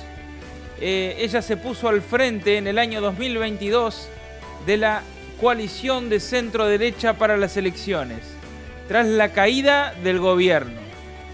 eh, 0.82 1.16
ella 1.20 1.42
se 1.42 1.58
puso 1.58 1.90
al 1.90 2.02
frente 2.02 2.58
en 2.58 2.68
el 2.68 2.80
año 2.80 3.02
2022 3.02 4.10
de 4.66 4.78
la 4.78 5.04
coalición 5.40 6.10
de 6.10 6.20
centro 6.20 6.66
derecha 6.66 7.14
para 7.14 7.38
las 7.38 7.56
elecciones, 7.58 8.20
tras 8.88 9.08
la 9.08 9.30
caída 9.30 9.94
del 10.04 10.20
gobierno. 10.20 10.83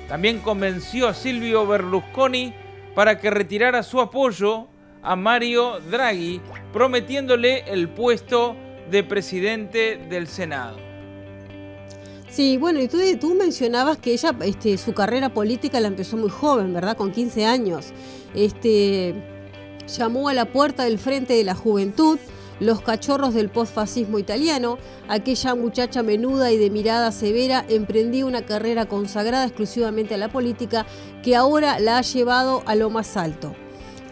También 0.10 0.40
convenció 0.40 1.08
a 1.08 1.14
Silvio 1.14 1.68
Berlusconi 1.68 2.54
para 2.96 3.20
que 3.20 3.30
retirara 3.30 3.84
su 3.84 4.02
apoyo 4.02 4.68
a 5.04 5.16
Mario 5.16 5.80
Draghi, 5.92 6.42
prometiéndole 6.74 7.64
el 7.72 7.88
puesto 7.90 8.56
de 8.90 9.04
presidente 9.04 9.98
del 10.10 10.28
Senado. 10.28 10.78
Sí, 12.30 12.58
bueno, 12.58 12.80
y 12.82 12.88
tú, 12.88 13.34
mencionabas 13.36 13.98
que 13.98 14.14
ella, 14.14 14.36
este, 14.42 14.78
su 14.78 14.94
carrera 14.94 15.30
política 15.30 15.80
la 15.80 15.88
empezó 15.88 16.18
muy 16.18 16.30
joven, 16.30 16.74
¿verdad? 16.74 16.98
Con 16.98 17.12
15 17.12 17.46
años. 17.46 17.88
Este, 18.36 19.16
llamó 19.88 20.30
a 20.30 20.34
la 20.34 20.46
puerta 20.46 20.84
del 20.84 21.00
Frente 21.00 21.34
de 21.34 21.44
la 21.44 21.56
Juventud, 21.56 22.20
los 22.60 22.82
cachorros 22.82 23.34
del 23.34 23.50
postfascismo 23.50 24.20
italiano, 24.20 24.78
aquella 25.08 25.56
muchacha 25.56 26.04
menuda 26.04 26.52
y 26.52 26.58
de 26.58 26.70
mirada 26.70 27.12
severa 27.12 27.66
emprendía 27.70 28.26
una 28.26 28.46
carrera 28.46 28.86
consagrada 28.86 29.46
exclusivamente 29.46 30.16
a 30.16 30.18
la 30.18 30.30
política 30.30 30.86
que 31.24 31.36
ahora 31.36 31.80
la 31.80 31.98
ha 31.98 32.02
llevado 32.02 32.64
a 32.66 32.76
lo 32.76 32.90
más 32.90 33.18
alto. 33.18 33.56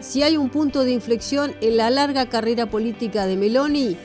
Si 0.00 0.22
hay 0.22 0.36
un 0.36 0.48
punto 0.48 0.84
de 0.84 0.92
inflexión 0.92 1.54
en 1.60 1.76
la 1.76 1.90
larga 1.90 2.28
carrera 2.28 2.66
política 2.66 3.26
de 3.26 3.36
Meloni, 3.36 3.96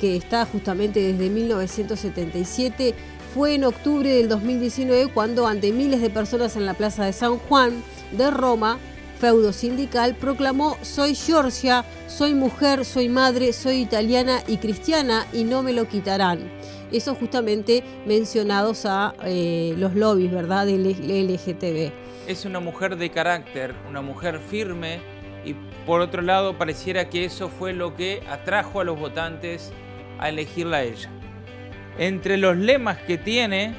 que 0.00 0.16
está 0.16 0.44
justamente 0.46 1.00
desde 1.00 1.30
1977, 1.30 2.94
fue 3.34 3.54
en 3.54 3.64
octubre 3.64 4.08
del 4.08 4.28
2019 4.28 5.12
cuando 5.12 5.46
ante 5.46 5.72
miles 5.72 6.00
de 6.00 6.10
personas 6.10 6.56
en 6.56 6.66
la 6.66 6.74
Plaza 6.74 7.04
de 7.04 7.12
San 7.12 7.38
Juan 7.38 7.82
de 8.16 8.30
Roma, 8.30 8.78
feudo 9.18 9.52
sindical, 9.52 10.14
proclamó 10.14 10.78
Soy 10.82 11.14
Georgia, 11.14 11.84
soy 12.06 12.34
mujer, 12.34 12.84
soy 12.84 13.08
madre, 13.08 13.52
soy 13.52 13.80
italiana 13.80 14.40
y 14.46 14.58
cristiana 14.58 15.26
y 15.32 15.44
no 15.44 15.62
me 15.62 15.72
lo 15.72 15.86
quitarán. 15.88 16.50
Eso 16.92 17.14
justamente 17.14 17.82
mencionados 18.06 18.86
a 18.86 19.14
eh, 19.24 19.74
los 19.76 19.94
lobbies, 19.94 20.32
¿verdad?, 20.32 20.66
del 20.66 20.84
LGTB. 20.86 21.92
Es 22.26 22.44
una 22.44 22.60
mujer 22.60 22.96
de 22.96 23.10
carácter, 23.10 23.74
una 23.88 24.00
mujer 24.00 24.38
firme 24.38 25.00
y 25.44 25.54
por 25.86 26.00
otro 26.00 26.22
lado 26.22 26.56
pareciera 26.56 27.08
que 27.08 27.24
eso 27.24 27.48
fue 27.48 27.72
lo 27.72 27.94
que 27.94 28.22
atrajo 28.28 28.80
a 28.80 28.84
los 28.84 28.98
votantes 28.98 29.72
a 30.18 30.28
elegirla 30.28 30.78
a 30.78 30.82
ella. 30.84 31.10
Entre 31.98 32.36
los 32.36 32.56
lemas 32.56 32.98
que 32.98 33.18
tiene 33.18 33.74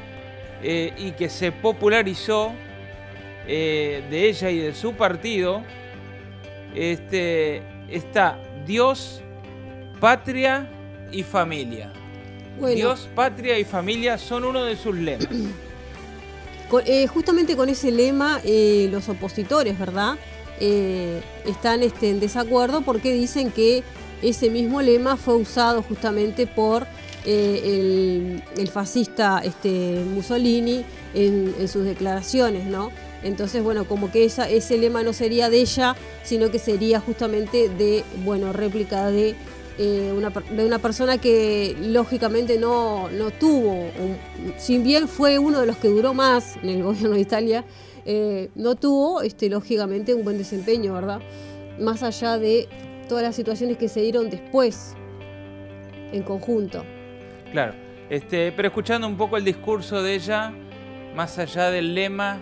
eh, 0.61 0.93
y 0.97 1.11
que 1.11 1.29
se 1.29 1.51
popularizó 1.51 2.51
eh, 3.51 4.03
de 4.11 4.29
ella 4.29 4.51
y 4.51 4.59
de 4.59 4.75
su 4.75 4.93
partido, 4.93 5.63
este, 6.75 7.63
está 7.89 8.39
Dios, 8.67 9.21
patria 9.99 10.69
y 11.11 11.23
familia. 11.23 11.91
Dios, 12.75 13.09
patria 13.15 13.57
y 13.57 13.63
familia 13.63 14.19
son 14.19 14.45
uno 14.45 14.63
de 14.65 14.75
sus 14.75 14.95
lemas. 14.95 15.27
Eh, 16.85 17.07
justamente 17.07 17.57
con 17.57 17.67
ese 17.67 17.89
lema 17.89 18.41
eh, 18.43 18.89
los 18.91 19.09
opositores, 19.09 19.79
¿verdad? 19.79 20.19
están 20.59 21.81
este, 21.81 22.11
en 22.11 22.19
desacuerdo 22.19 22.81
porque 22.81 23.11
dicen 23.11 23.49
que 23.49 23.81
ese 24.21 24.51
mismo 24.51 24.83
lema 24.83 25.17
fue 25.17 25.35
usado 25.35 25.81
justamente 25.81 26.45
por 26.45 26.85
el, 27.25 28.43
fascista 28.71 29.41
este, 29.43 30.03
Mussolini 30.13 30.85
en, 31.15 31.55
en, 31.59 31.67
sus 31.67 31.85
declaraciones, 31.85 32.65
¿no? 32.65 32.91
Entonces, 33.23 33.63
bueno, 33.63 33.85
como 33.85 34.11
que 34.11 34.25
esa, 34.25 34.49
ese 34.49 34.77
lema 34.77 35.03
no 35.03 35.13
sería 35.13 35.49
de 35.49 35.61
ella, 35.61 35.95
sino 36.23 36.51
que 36.51 36.59
sería 36.59 36.99
justamente 36.99 37.69
de, 37.69 38.03
bueno, 38.23 38.53
réplica 38.53 39.07
de, 39.11 39.35
eh, 39.77 40.13
una, 40.15 40.29
de 40.29 40.65
una 40.65 40.79
persona 40.79 41.17
que 41.17 41.75
lógicamente 41.81 42.57
no, 42.57 43.09
no 43.09 43.31
tuvo, 43.31 43.85
si 44.57 44.77
bien 44.77 45.07
fue 45.07 45.39
uno 45.39 45.61
de 45.61 45.67
los 45.67 45.77
que 45.77 45.87
duró 45.87 46.13
más 46.13 46.57
en 46.57 46.69
el 46.69 46.83
gobierno 46.83 47.11
de 47.11 47.21
Italia, 47.21 47.65
eh, 48.05 48.49
no 48.55 48.75
tuvo, 48.75 49.21
este, 49.21 49.49
lógicamente, 49.49 50.13
un 50.13 50.23
buen 50.23 50.37
desempeño, 50.37 50.93
¿verdad? 50.93 51.21
Más 51.79 52.03
allá 52.03 52.37
de 52.37 52.67
todas 53.07 53.23
las 53.23 53.35
situaciones 53.35 53.77
que 53.77 53.87
se 53.87 54.01
dieron 54.01 54.29
después, 54.29 54.95
en 56.11 56.23
conjunto. 56.23 56.83
Claro, 57.51 57.73
este, 58.09 58.51
pero 58.51 58.69
escuchando 58.69 59.07
un 59.07 59.15
poco 59.15 59.37
el 59.37 59.45
discurso 59.45 60.01
de 60.01 60.15
ella, 60.15 60.53
más 61.15 61.37
allá 61.39 61.69
del 61.69 61.93
lema, 61.93 62.39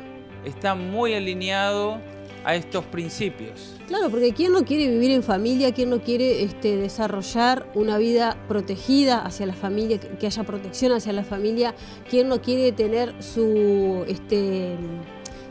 está 0.48 0.76
muy 0.76 1.14
alineado 1.14 2.00
a 2.44 2.56
estos 2.56 2.86
principios. 2.86 3.76
Claro, 3.88 4.10
porque 4.10 4.34
¿quién 4.34 4.54
no 4.54 4.64
quiere 4.64 4.88
vivir 4.88 5.12
en 5.12 5.22
familia? 5.22 5.74
¿Quién 5.74 5.90
no 5.90 6.02
quiere 6.02 6.44
este, 6.44 6.78
desarrollar 6.78 7.70
una 7.76 7.98
vida 7.98 8.38
protegida 8.48 9.20
hacia 9.20 9.46
la 9.46 9.54
familia, 9.54 10.00
que 10.00 10.26
haya 10.26 10.44
protección 10.44 10.94
hacia 10.94 11.12
la 11.12 11.24
familia? 11.24 11.76
¿Quién 12.10 12.30
no 12.30 12.42
quiere 12.42 12.72
tener 12.72 13.14
su... 13.22 14.06
Este, 14.08 14.76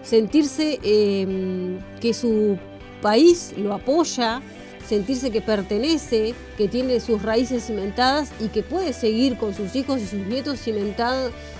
sentirse 0.03 0.79
em, 0.83 1.81
que 2.00 2.15
su 2.15 2.59
país 3.03 3.53
lo 3.59 3.75
apoya, 3.75 4.41
sentirse 4.87 5.31
que 5.31 5.43
pertenece, 5.43 6.35
que 6.57 6.69
tiene 6.69 7.00
sus 7.00 7.23
raíces 7.23 7.67
cimentadas 7.67 8.31
y 8.41 8.49
que 8.49 8.62
puede 8.62 8.93
seguir 8.93 9.37
con 9.37 9.53
sus 9.53 9.75
hijos 9.75 10.00
y 10.00 10.07
sus 10.07 10.21
nietos 10.21 10.61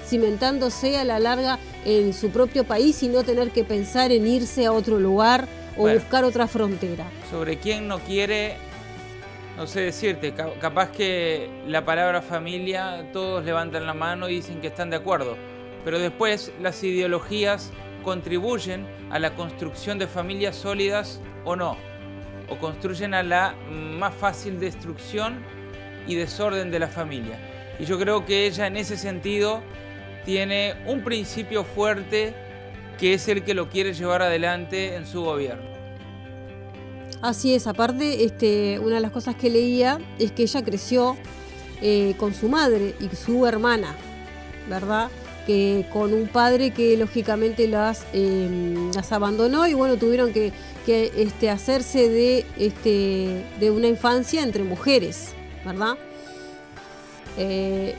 cimentándose 0.07 0.97
a 0.97 1.05
la 1.05 1.19
larga 1.19 1.59
en 1.85 2.15
su 2.15 2.31
propio 2.31 2.65
país 2.65 3.03
y 3.03 3.09
no 3.09 3.25
tener 3.25 3.51
que 3.51 3.65
pensar 3.65 4.13
en 4.13 4.27
irse 4.27 4.67
a 4.67 4.73
otro 4.73 4.99
lugar 4.99 5.47
o 5.77 5.89
buscar 5.89 6.25
otra 6.25 6.47
frontera. 6.47 7.05
Sobre 7.31 7.59
quién 7.59 7.87
no 7.89 7.99
quiere, 7.99 8.57
no 9.57 9.67
sé 9.67 9.81
decirte, 9.81 10.33
capaz 10.33 10.91
que 10.91 11.51
la 11.67 11.85
palabra 11.85 12.23
familia 12.23 13.11
todos 13.13 13.45
levantan 13.45 13.87
la 13.87 13.95
mano 13.95 14.29
y 14.29 14.37
dicen 14.37 14.61
que 14.61 14.69
están 14.69 14.91
de 14.91 14.97
acuerdo, 14.97 15.37
pero 15.85 15.99
después 15.99 16.53
las 16.61 16.83
ideologías 16.83 17.73
contribuyen 18.03 18.87
a 19.11 19.19
la 19.19 19.35
construcción 19.35 19.99
de 19.99 20.07
familias 20.07 20.57
sólidas 20.57 21.21
o 21.45 21.57
no, 21.57 21.77
o 22.49 22.57
construyen 22.57 23.15
a 23.15 23.23
la 23.23 23.55
más 23.71 24.15
fácil 24.15 24.61
destrucción 24.61 25.45
y 26.07 26.15
desorden 26.15 26.71
de 26.71 26.79
la 26.79 26.89
familia. 26.89 27.39
Y 27.79 27.85
yo 27.85 27.99
creo 27.99 28.25
que 28.25 28.47
ella 28.47 28.67
en 28.67 28.77
ese 28.77 28.97
sentido 28.97 29.63
tiene 30.27 30.75
un 30.87 31.03
principio 31.03 31.65
fuerte 31.65 32.35
que 32.99 33.15
es 33.15 33.29
el 33.29 33.45
que 33.45 33.55
lo 33.55 33.71
quiere 33.71 33.95
llevar 33.95 34.21
adelante 34.23 34.97
en 34.97 35.07
su 35.07 35.23
gobierno. 35.23 35.65
Así 37.23 37.55
es, 37.55 37.67
aparte, 37.67 38.25
este, 38.25 38.79
una 38.79 38.97
de 38.97 39.01
las 39.01 39.13
cosas 39.13 39.37
que 39.37 39.49
leía 39.49 39.99
es 40.19 40.33
que 40.33 40.43
ella 40.43 40.63
creció 40.63 41.17
eh, 41.81 42.15
con 42.19 42.35
su 42.35 42.49
madre 42.49 42.95
y 43.01 43.15
su 43.15 43.47
hermana, 43.47 43.95
¿verdad? 44.69 45.09
que 45.47 45.87
con 45.93 46.13
un 46.13 46.27
padre 46.27 46.73
que 46.73 46.97
lógicamente 46.97 47.69
las, 47.69 48.05
em, 48.13 48.93
las 48.93 49.13
abandonó 49.13 49.67
y 49.69 49.75
bueno, 49.75 49.97
tuvieron 49.97 50.33
que, 50.33 50.53
este, 50.87 51.51
hacerse 51.51 52.09
de, 52.09 52.45
este, 52.59 53.45
de 53.61 53.71
una 53.71 53.87
infancia 53.87 54.43
entre 54.43 54.65
mujeres, 54.65 55.35
¿verdad? 55.65 55.97
Eh, 57.39 57.95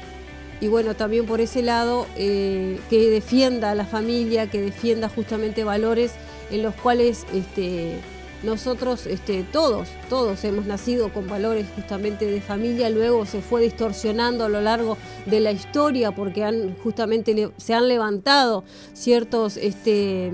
y 0.60 0.68
bueno, 0.68 0.96
también 0.96 1.26
por 1.26 1.42
ese 1.42 1.62
lado, 1.62 2.08
eh, 2.16 2.80
que 2.90 3.10
defienda 3.10 3.72
a 3.72 3.76
la 3.76 3.86
familia, 3.86 4.50
que 4.50 4.62
defienda 4.62 5.10
justamente 5.10 5.64
valores 5.64 6.14
en 6.50 6.64
los 6.64 6.74
cuales 6.76 7.26
este, 7.34 8.00
nosotros 8.44 9.06
este, 9.08 9.44
todos, 9.44 9.88
todos 10.10 10.44
hemos 10.44 10.66
nacido 10.66 11.12
con 11.12 11.28
valores 11.28 11.66
justamente 11.76 12.26
de 12.26 12.42
familia, 12.42 12.90
luego 12.90 13.26
se 13.26 13.42
fue 13.42 13.62
distorsionando 13.62 14.46
a 14.46 14.50
lo 14.50 14.62
largo 14.62 14.98
de 15.26 15.40
la 15.40 15.52
historia 15.52 16.12
porque 16.12 16.44
han, 16.44 16.76
justamente 16.78 17.52
se 17.58 17.74
han 17.74 17.88
levantado 17.88 18.64
ciertos, 18.94 19.58
este, 19.58 20.32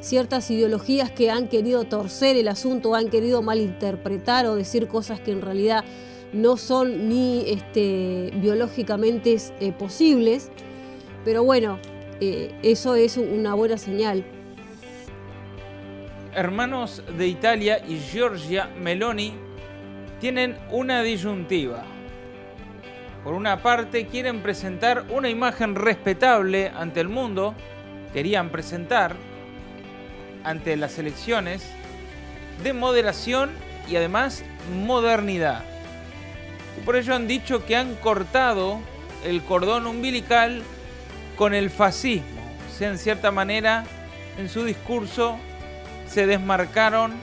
ciertas 0.00 0.50
ideologías 0.50 1.10
que 1.10 1.30
han 1.30 1.48
querido 1.48 1.84
torcer 1.84 2.36
el 2.36 2.48
asunto, 2.48 2.94
han 2.94 3.10
querido 3.10 3.42
malinterpretar 3.42 4.46
o 4.46 4.54
decir 4.54 4.88
cosas 4.88 5.20
que 5.20 5.32
en 5.32 5.42
realidad 5.42 5.84
no 6.32 6.56
son 6.56 7.08
ni 7.08 7.44
este, 7.46 8.32
biológicamente 8.36 9.36
eh, 9.60 9.72
posibles. 9.72 10.50
Pero 11.24 11.42
bueno, 11.44 11.78
eh, 12.20 12.54
eso 12.62 12.94
es 12.94 13.16
una 13.16 13.54
buena 13.54 13.78
señal 13.78 14.24
hermanos 16.36 17.02
de 17.16 17.26
Italia 17.26 17.80
y 17.88 17.98
Giorgia 17.98 18.68
Meloni 18.78 19.32
tienen 20.20 20.56
una 20.70 21.02
disyuntiva. 21.02 21.82
Por 23.24 23.32
una 23.32 23.62
parte, 23.62 24.06
quieren 24.06 24.42
presentar 24.42 25.04
una 25.08 25.30
imagen 25.30 25.74
respetable 25.74 26.68
ante 26.68 27.00
el 27.00 27.08
mundo, 27.08 27.54
querían 28.12 28.50
presentar 28.50 29.16
ante 30.44 30.76
las 30.76 30.98
elecciones 30.98 31.66
de 32.62 32.74
moderación 32.74 33.50
y 33.88 33.96
además 33.96 34.44
modernidad. 34.84 35.64
Y 36.76 36.80
por 36.80 36.96
ello 36.96 37.14
han 37.14 37.26
dicho 37.26 37.64
que 37.64 37.76
han 37.76 37.94
cortado 37.96 38.80
el 39.24 39.42
cordón 39.42 39.86
umbilical 39.86 40.62
con 41.36 41.54
el 41.54 41.70
fascismo. 41.70 42.40
O 42.70 42.78
sea, 42.78 42.90
en 42.90 42.98
cierta 42.98 43.30
manera, 43.30 43.84
en 44.38 44.48
su 44.48 44.64
discurso 44.64 45.38
se 46.06 46.26
desmarcaron 46.26 47.14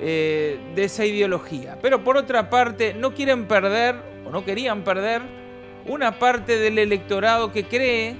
eh, 0.00 0.58
de 0.74 0.84
esa 0.84 1.04
ideología. 1.04 1.78
Pero 1.80 2.02
por 2.02 2.16
otra 2.16 2.50
parte, 2.50 2.94
no 2.94 3.14
quieren 3.14 3.46
perder, 3.46 3.96
o 4.26 4.30
no 4.30 4.44
querían 4.44 4.82
perder, 4.82 5.22
una 5.86 6.18
parte 6.18 6.58
del 6.58 6.78
electorado 6.78 7.52
que 7.52 7.64
cree 7.64 8.16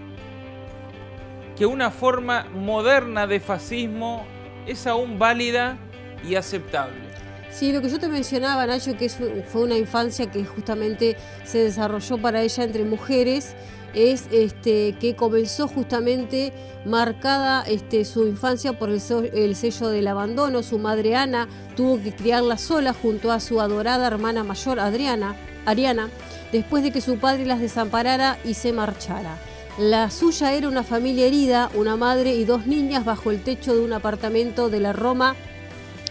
que 1.56 1.66
una 1.66 1.90
forma 1.90 2.46
moderna 2.54 3.26
de 3.26 3.40
fascismo 3.40 4.26
es 4.66 4.86
aún 4.86 5.18
válida 5.18 5.76
y 6.24 6.36
aceptable. 6.36 7.11
Sí, 7.52 7.70
lo 7.70 7.82
que 7.82 7.90
yo 7.90 8.00
te 8.00 8.08
mencionaba, 8.08 8.66
Nacho, 8.66 8.96
que 8.96 9.08
fue 9.08 9.62
una 9.62 9.76
infancia 9.76 10.30
que 10.30 10.44
justamente 10.44 11.16
se 11.44 11.58
desarrolló 11.58 12.16
para 12.16 12.42
ella 12.42 12.64
entre 12.64 12.84
mujeres 12.84 13.54
es 13.94 14.24
este, 14.30 14.96
que 14.98 15.14
comenzó 15.14 15.68
justamente 15.68 16.52
marcada 16.84 17.62
este, 17.66 18.04
su 18.04 18.26
infancia 18.26 18.72
por 18.72 18.88
el, 18.88 19.00
sello 19.00 19.88
del 19.88 20.08
abandono. 20.08 20.62
Su 20.62 20.78
madre 20.78 21.14
Ana 21.14 21.48
tuvo 21.76 22.02
que 22.02 22.12
criarla 22.12 22.56
sola 22.56 22.94
junto 22.94 23.30
a 23.30 23.40
su 23.40 23.60
adorada 23.60 24.06
hermana 24.06 24.44
mayor 24.44 24.80
Adriana, 24.80 25.36
Ariana, 25.66 26.08
después 26.52 26.82
de 26.82 26.90
que 26.90 27.00
su 27.00 27.18
padre 27.18 27.44
las 27.44 27.60
desamparara 27.60 28.38
y 28.44 28.54
se 28.54 28.72
marchara. 28.72 29.36
La 29.78 30.10
suya 30.10 30.52
era 30.52 30.68
una 30.68 30.82
familia 30.82 31.26
herida, 31.26 31.70
una 31.74 31.96
madre 31.96 32.34
y 32.34 32.44
dos 32.44 32.66
niñas 32.66 33.04
bajo 33.04 33.30
el 33.30 33.42
techo 33.42 33.74
de 33.74 33.80
un 33.80 33.92
apartamento 33.92 34.68
de 34.68 34.80
la 34.80 34.92
Roma, 34.92 35.34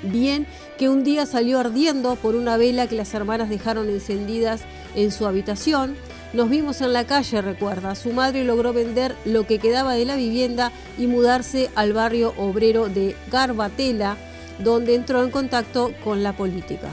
bien 0.04 0.48
que 0.78 0.90
un 0.90 1.04
día 1.04 1.26
salió 1.26 1.60
ardiendo 1.60 2.16
por 2.16 2.36
una 2.36 2.58
vela 2.58 2.88
que 2.88 2.96
las 2.96 3.14
hermanas 3.14 3.50
dejaron 3.50 3.90
encendidas 3.90 4.64
en 4.96 5.12
su 5.12 5.28
habitación. 5.28 5.96
Nos 6.34 6.50
vimos 6.50 6.82
en 6.82 6.94
la 6.94 7.06
calle, 7.06 7.42
recuerda. 7.42 7.96
Su 7.96 8.14
madre 8.14 8.44
logró 8.44 8.72
vender 8.74 9.16
lo 9.26 9.46
que 9.46 9.60
quedaba 9.60 9.94
de 9.94 10.06
la 10.06 10.16
vivienda 10.16 10.72
y 10.98 11.08
mudarse 11.08 11.70
al 11.76 11.94
barrio 11.94 12.34
obrero 12.38 12.88
de 12.88 13.16
Garbatela, 13.32 14.16
donde 14.60 14.96
entró 14.96 15.24
en 15.24 15.32
contacto 15.32 15.92
con 16.04 16.24
la 16.24 16.34
política. 16.34 16.88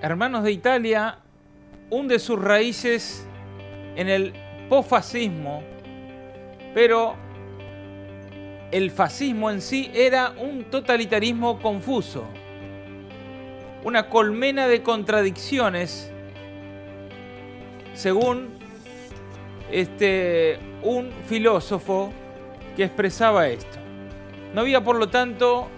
Hermanos 0.00 0.44
de 0.44 0.52
Italia 0.52 1.18
hunde 1.90 2.18
sus 2.18 2.40
raíces 2.40 3.26
en 3.96 4.08
el 4.08 4.32
posfascismo, 4.68 5.62
pero 6.74 7.16
el 8.72 8.90
fascismo 8.90 9.50
en 9.50 9.60
sí 9.60 9.90
era 9.94 10.32
un 10.38 10.64
totalitarismo 10.64 11.60
confuso, 11.60 12.24
una 13.84 14.08
colmena 14.08 14.66
de 14.66 14.82
contradicciones 14.82 16.10
según 17.94 18.48
este, 19.70 20.58
un 20.82 21.10
filósofo 21.28 22.12
que 22.76 22.84
expresaba 22.84 23.48
esto. 23.48 23.78
No 24.54 24.60
había, 24.62 24.82
por 24.82 24.96
lo 24.96 25.08
tanto, 25.08 25.68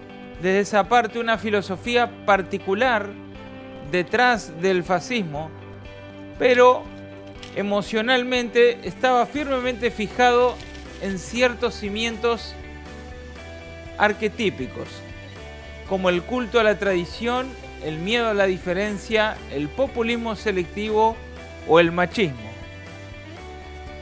desde 0.41 0.59
esa 0.59 0.83
parte 0.89 1.19
una 1.19 1.37
filosofía 1.37 2.25
particular 2.25 3.09
detrás 3.91 4.61
del 4.61 4.83
fascismo, 4.83 5.49
pero 6.37 6.83
emocionalmente 7.55 8.79
estaba 8.83 9.25
firmemente 9.25 9.91
fijado 9.91 10.55
en 11.01 11.17
ciertos 11.17 11.75
cimientos 11.75 12.53
arquetípicos, 13.99 14.87
como 15.87 16.09
el 16.09 16.23
culto 16.23 16.59
a 16.59 16.63
la 16.63 16.79
tradición, 16.79 17.47
el 17.83 17.99
miedo 17.99 18.29
a 18.29 18.33
la 18.33 18.45
diferencia, 18.45 19.37
el 19.51 19.69
populismo 19.69 20.35
selectivo, 20.35 21.15
o 21.69 21.79
el 21.79 21.91
machismo. 21.91 22.49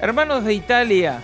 Hermanos 0.01 0.45
de 0.45 0.53
Italia 0.53 1.19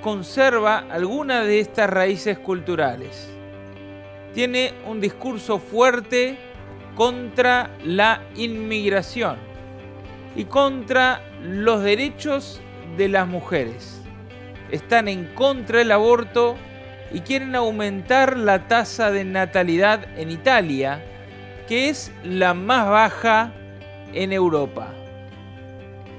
conserva 0.00 0.84
alguna 0.90 1.42
de 1.42 1.60
estas 1.60 1.90
raíces 1.90 2.38
culturales. 2.38 3.28
Tiene 4.32 4.72
un 4.86 5.00
discurso 5.00 5.58
fuerte 5.58 6.38
contra 6.94 7.70
la 7.84 8.22
inmigración 8.36 9.36
y 10.36 10.44
contra 10.44 11.22
los 11.42 11.82
derechos 11.82 12.60
de 12.96 13.08
las 13.08 13.26
mujeres. 13.26 14.00
Están 14.70 15.08
en 15.08 15.24
contra 15.34 15.78
del 15.78 15.92
aborto 15.92 16.56
y 17.12 17.20
quieren 17.20 17.54
aumentar 17.54 18.36
la 18.36 18.68
tasa 18.68 19.10
de 19.10 19.24
natalidad 19.24 20.06
en 20.18 20.30
Italia, 20.30 21.02
que 21.68 21.88
es 21.88 22.10
la 22.24 22.54
más 22.54 22.88
baja 22.88 23.52
en 24.12 24.32
Europa. 24.32 24.92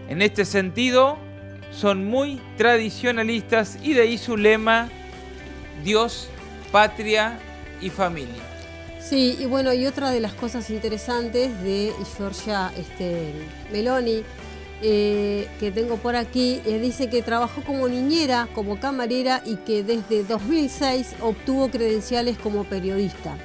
En 0.09 0.21
este 0.21 0.45
sentido, 0.45 1.17
son 1.71 2.05
muy 2.05 2.41
tradicionalistas 2.57 3.77
y 3.83 3.93
de 3.93 4.01
ahí 4.01 4.17
su 4.17 4.37
lema 4.37 4.89
Dios, 5.83 6.29
patria 6.71 7.39
y 7.81 7.89
familia. 7.89 8.41
Sí, 8.99 9.37
y 9.39 9.45
bueno, 9.45 9.73
y 9.73 9.85
otra 9.85 10.09
de 10.09 10.19
las 10.19 10.33
cosas 10.33 10.69
interesantes 10.69 11.61
de 11.63 11.93
Giorgia 12.17 12.71
este, 12.77 13.33
Meloni, 13.71 14.23
eh, 14.81 15.47
que 15.59 15.71
tengo 15.71 15.97
por 15.97 16.15
aquí, 16.15 16.61
eh, 16.65 16.79
dice 16.79 17.09
que 17.09 17.23
trabajó 17.23 17.61
como 17.63 17.87
niñera, 17.87 18.47
como 18.53 18.79
camarera 18.79 19.41
y 19.43 19.55
que 19.55 19.83
desde 19.83 20.23
2006 20.23 21.15
obtuvo 21.21 21.69
credenciales 21.69 22.37
como 22.37 22.63
periodista. 22.63 23.37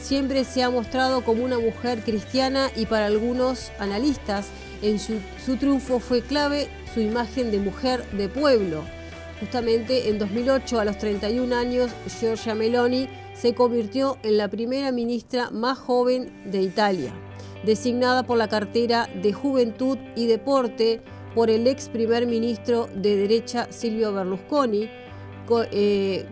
Siempre 0.00 0.44
se 0.44 0.62
ha 0.62 0.70
mostrado 0.70 1.24
como 1.24 1.44
una 1.44 1.58
mujer 1.58 2.00
cristiana 2.00 2.70
y 2.74 2.86
para 2.86 3.06
algunos 3.06 3.70
analistas 3.78 4.48
en 4.82 4.98
su, 4.98 5.20
su 5.44 5.56
triunfo 5.56 6.00
fue 6.00 6.22
clave 6.22 6.68
su 6.92 7.00
imagen 7.00 7.50
de 7.50 7.58
mujer 7.58 8.04
de 8.10 8.28
pueblo. 8.28 8.82
Justamente 9.40 10.08
en 10.08 10.18
2008, 10.18 10.80
a 10.80 10.84
los 10.84 10.98
31 10.98 11.54
años, 11.54 11.90
Giorgia 12.20 12.54
Meloni 12.54 13.08
se 13.34 13.54
convirtió 13.54 14.18
en 14.22 14.38
la 14.38 14.48
primera 14.48 14.92
ministra 14.92 15.50
más 15.50 15.78
joven 15.78 16.32
de 16.50 16.62
Italia, 16.62 17.12
designada 17.64 18.22
por 18.24 18.38
la 18.38 18.48
cartera 18.48 19.08
de 19.22 19.32
Juventud 19.32 19.98
y 20.14 20.26
Deporte 20.26 21.00
por 21.34 21.50
el 21.50 21.66
ex 21.66 21.88
primer 21.88 22.26
ministro 22.26 22.88
de 22.94 23.16
derecha 23.16 23.66
Silvio 23.70 24.12
Berlusconi, 24.12 24.88
eh, 25.72 26.26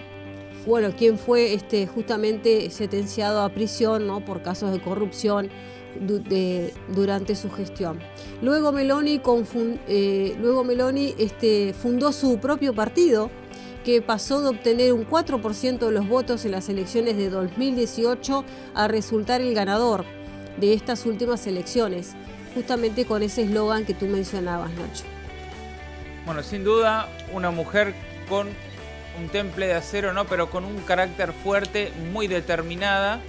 bueno, 0.67 0.91
quien 0.97 1.19
fue 1.19 1.55
este, 1.55 1.87
justamente 1.87 2.71
sentenciado 2.71 3.43
a 3.43 3.49
prisión 3.49 4.23
por 4.25 4.43
casos 4.43 4.71
de 4.73 4.81
corrupción 4.81 5.51
durante 6.95 7.35
su 7.35 7.51
gestión. 7.51 7.99
Luego 8.41 8.73
Meloni, 8.73 9.21
eh, 9.89 11.15
este, 11.19 11.75
fundó 11.75 12.13
su 12.13 12.39
propio 12.39 12.73
partido, 12.75 13.31
que 13.85 14.01
pasó 14.01 14.41
de 14.41 14.49
obtener 14.49 14.93
un 14.93 15.05
4% 15.05 15.79
de 15.79 15.91
los 15.91 16.09
votos 16.09 16.45
en 16.45 16.53
las 16.53 16.69
elecciones 16.69 17.17
de 17.17 17.29
2018 17.29 18.45
a 18.75 18.87
resultar 18.87 19.41
el 19.41 19.55
ganador 19.55 20.05
de 20.57 20.75
estas 20.75 21.07
últimas 21.07 21.47
elecciones, 21.47 22.15
justamente 22.55 23.05
con 23.05 23.23
ese 23.23 23.43
eslogan 23.43 23.85
que 23.85 23.95
tú 23.95 24.07
mencionabas, 24.07 24.71
Nacho. 24.73 25.05
Bueno, 26.27 26.43
sin 26.43 26.65
duda, 26.65 27.09
una 27.33 27.51
mujer 27.51 27.95
con 28.29 28.49
un 29.19 29.29
temple 29.29 29.67
de 29.67 29.75
acero, 29.75 30.13
¿no? 30.13 30.27
Pero 30.27 30.51
con 30.51 30.65
un 30.65 30.79
carácter 30.83 31.33
fuerte, 31.33 31.93
muy 32.13 32.27
determinada. 32.29 33.21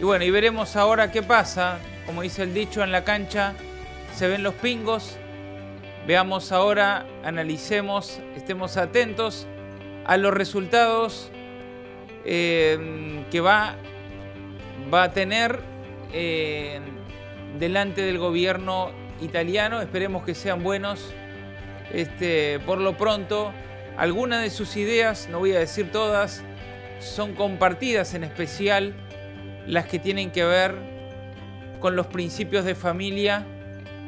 Y 0.00 0.04
bueno, 0.04 0.24
y 0.24 0.30
veremos 0.30 0.76
ahora 0.76 1.12
qué 1.12 1.22
pasa. 1.22 1.78
Como 2.06 2.22
dice 2.22 2.42
el 2.42 2.54
dicho, 2.54 2.82
en 2.82 2.90
la 2.90 3.04
cancha 3.04 3.54
se 4.16 4.28
ven 4.28 4.42
los 4.42 4.54
pingos. 4.54 5.16
Veamos 6.06 6.50
ahora, 6.50 7.06
analicemos, 7.22 8.20
estemos 8.34 8.76
atentos 8.76 9.46
a 10.04 10.16
los 10.16 10.34
resultados 10.34 11.30
eh, 12.24 13.24
que 13.30 13.40
va, 13.40 13.76
va, 14.92 15.04
a 15.04 15.12
tener 15.12 15.60
eh, 16.12 16.80
delante 17.58 18.02
del 18.02 18.18
gobierno 18.18 18.90
italiano. 19.20 19.80
Esperemos 19.80 20.24
que 20.24 20.34
sean 20.34 20.62
buenos. 20.62 21.12
Este, 21.92 22.58
por 22.60 22.78
lo 22.78 22.96
pronto, 22.96 23.52
algunas 23.96 24.42
de 24.42 24.50
sus 24.50 24.76
ideas, 24.76 25.28
no 25.30 25.40
voy 25.40 25.52
a 25.52 25.58
decir 25.58 25.90
todas, 25.92 26.42
son 27.00 27.34
compartidas, 27.34 28.14
en 28.14 28.24
especial 28.24 28.94
las 29.66 29.86
que 29.86 29.98
tienen 29.98 30.30
que 30.30 30.44
ver 30.44 30.74
con 31.80 31.96
los 31.96 32.06
principios 32.06 32.64
de 32.64 32.74
familia 32.74 33.44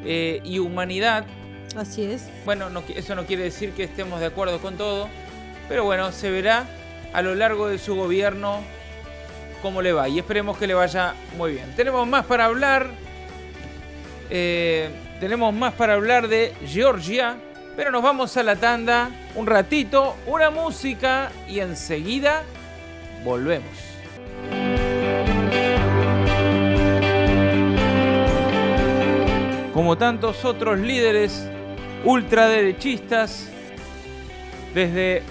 eh, 0.05 0.41
y 0.45 0.59
humanidad. 0.59 1.27
Así 1.77 2.05
es. 2.05 2.31
Bueno, 2.45 2.71
eso 2.95 3.15
no 3.15 3.27
quiere 3.27 3.43
decir 3.43 3.73
que 3.73 3.85
estemos 3.85 4.21
de 4.21 4.27
acuerdo 4.27 4.61
con 4.61 4.77
todo, 4.77 5.09
pero 5.69 5.85
bueno, 5.85 6.13
se 6.13 6.31
verá 6.31 6.67
a 7.13 7.23
lo 7.23 7.35
largo 7.35 7.69
de 7.69 7.79
su 7.79 7.97
gobierno 7.97 8.61
cómo 9.65 9.81
le 9.81 9.95
va 9.95 10.11
y 10.11 10.19
esperemos 10.19 10.59
que 10.59 10.67
le 10.67 10.75
vaya 10.75 11.15
muy 11.39 11.53
bien. 11.53 11.75
Tenemos 11.75 12.07
más 12.07 12.27
para 12.27 12.45
hablar. 12.45 12.87
Eh, 14.29 14.91
tenemos 15.21 15.55
más 15.55 15.73
para 15.73 15.95
hablar 15.95 16.29
de 16.29 16.53
Georgia, 16.67 17.37
pero 17.75 17.91
nos 17.91 18.03
vamos 18.03 18.37
a 18.37 18.43
la 18.43 18.57
tanda 18.57 19.09
un 19.35 19.47
ratito, 19.47 20.17
una 20.27 20.51
música 20.51 21.33
y 21.49 21.61
enseguida 21.61 22.43
volvemos. 23.25 23.71
Como 29.73 29.97
tantos 29.97 30.45
otros 30.45 30.79
líderes 30.79 31.49
ultraderechistas, 32.05 33.49
desde 34.75 35.23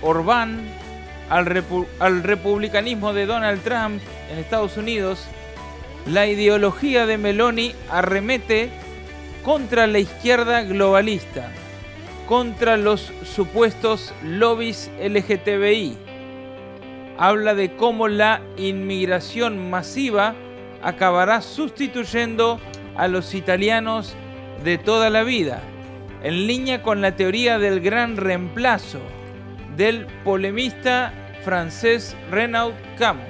Orbán 0.00 0.81
al, 1.32 2.22
republicanismo 2.22 3.14
de 3.14 3.24
Donald 3.24 3.62
Trump 3.62 4.02
en 4.30 4.38
Estados 4.38 4.76
Unidos, 4.76 5.26
la 6.06 6.26
ideología 6.26 7.06
de 7.06 7.16
Meloni 7.16 7.74
arremete 7.90 8.68
contra 9.42 9.86
la 9.86 9.98
izquierda 9.98 10.62
globalista, 10.62 11.50
contra 12.28 12.76
los 12.76 13.12
supuestos 13.24 14.12
lobbies 14.22 14.90
LGTBI. 15.00 15.96
Habla 17.16 17.54
de 17.54 17.76
cómo 17.76 18.08
la 18.08 18.42
inmigración 18.58 19.70
masiva 19.70 20.34
acabará 20.82 21.40
sustituyendo 21.40 22.60
a 22.94 23.08
los 23.08 23.34
italianos 23.34 24.14
de 24.64 24.76
toda 24.76 25.08
la 25.08 25.22
vida, 25.22 25.62
en 26.22 26.46
línea 26.46 26.82
con 26.82 27.00
la 27.00 27.16
teoría 27.16 27.58
del 27.58 27.80
gran 27.80 28.18
reemplazo 28.18 29.00
del 29.76 30.06
polemista 30.24 31.14
francés 31.44 32.16
Renaud 32.30 32.72
Camus. 32.98 33.26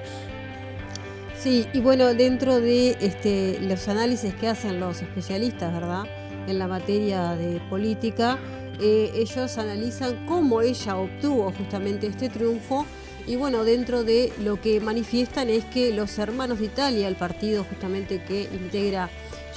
Sí, 1.39 1.67
y 1.73 1.81
bueno, 1.81 2.15
dentro 2.15 2.61
de 2.61 2.97
este, 3.01 3.59
los 3.63 3.89
análisis 3.89 4.33
que 4.35 4.49
hacen 4.49 4.79
los 4.79 5.03
especialistas, 5.03 5.73
¿verdad? 5.73 6.05
En 6.47 6.59
la 6.59 6.69
materia 6.69 7.35
de 7.35 7.61
política, 7.69 8.39
eh, 8.81 9.11
ellos 9.15 9.59
analizan 9.59 10.25
cómo 10.27 10.63
ella 10.63 10.97
obtuvo 10.97 11.53
justamente 11.53 12.07
este 12.07 12.29
triunfo 12.29 12.87
y 13.27 13.37
bueno, 13.37 13.65
dentro 13.65 14.03
de 14.03 14.33
lo 14.41 14.61
que 14.61 14.81
manifiestan 14.81 15.49
es 15.49 15.65
que 15.65 15.93
los 15.93 16.19
hermanos 16.19 16.59
de 16.59 16.67
Italia, 16.67 17.09
el 17.09 17.15
partido 17.15 17.65
justamente 17.65 18.23
que 18.23 18.43
integra 18.53 19.11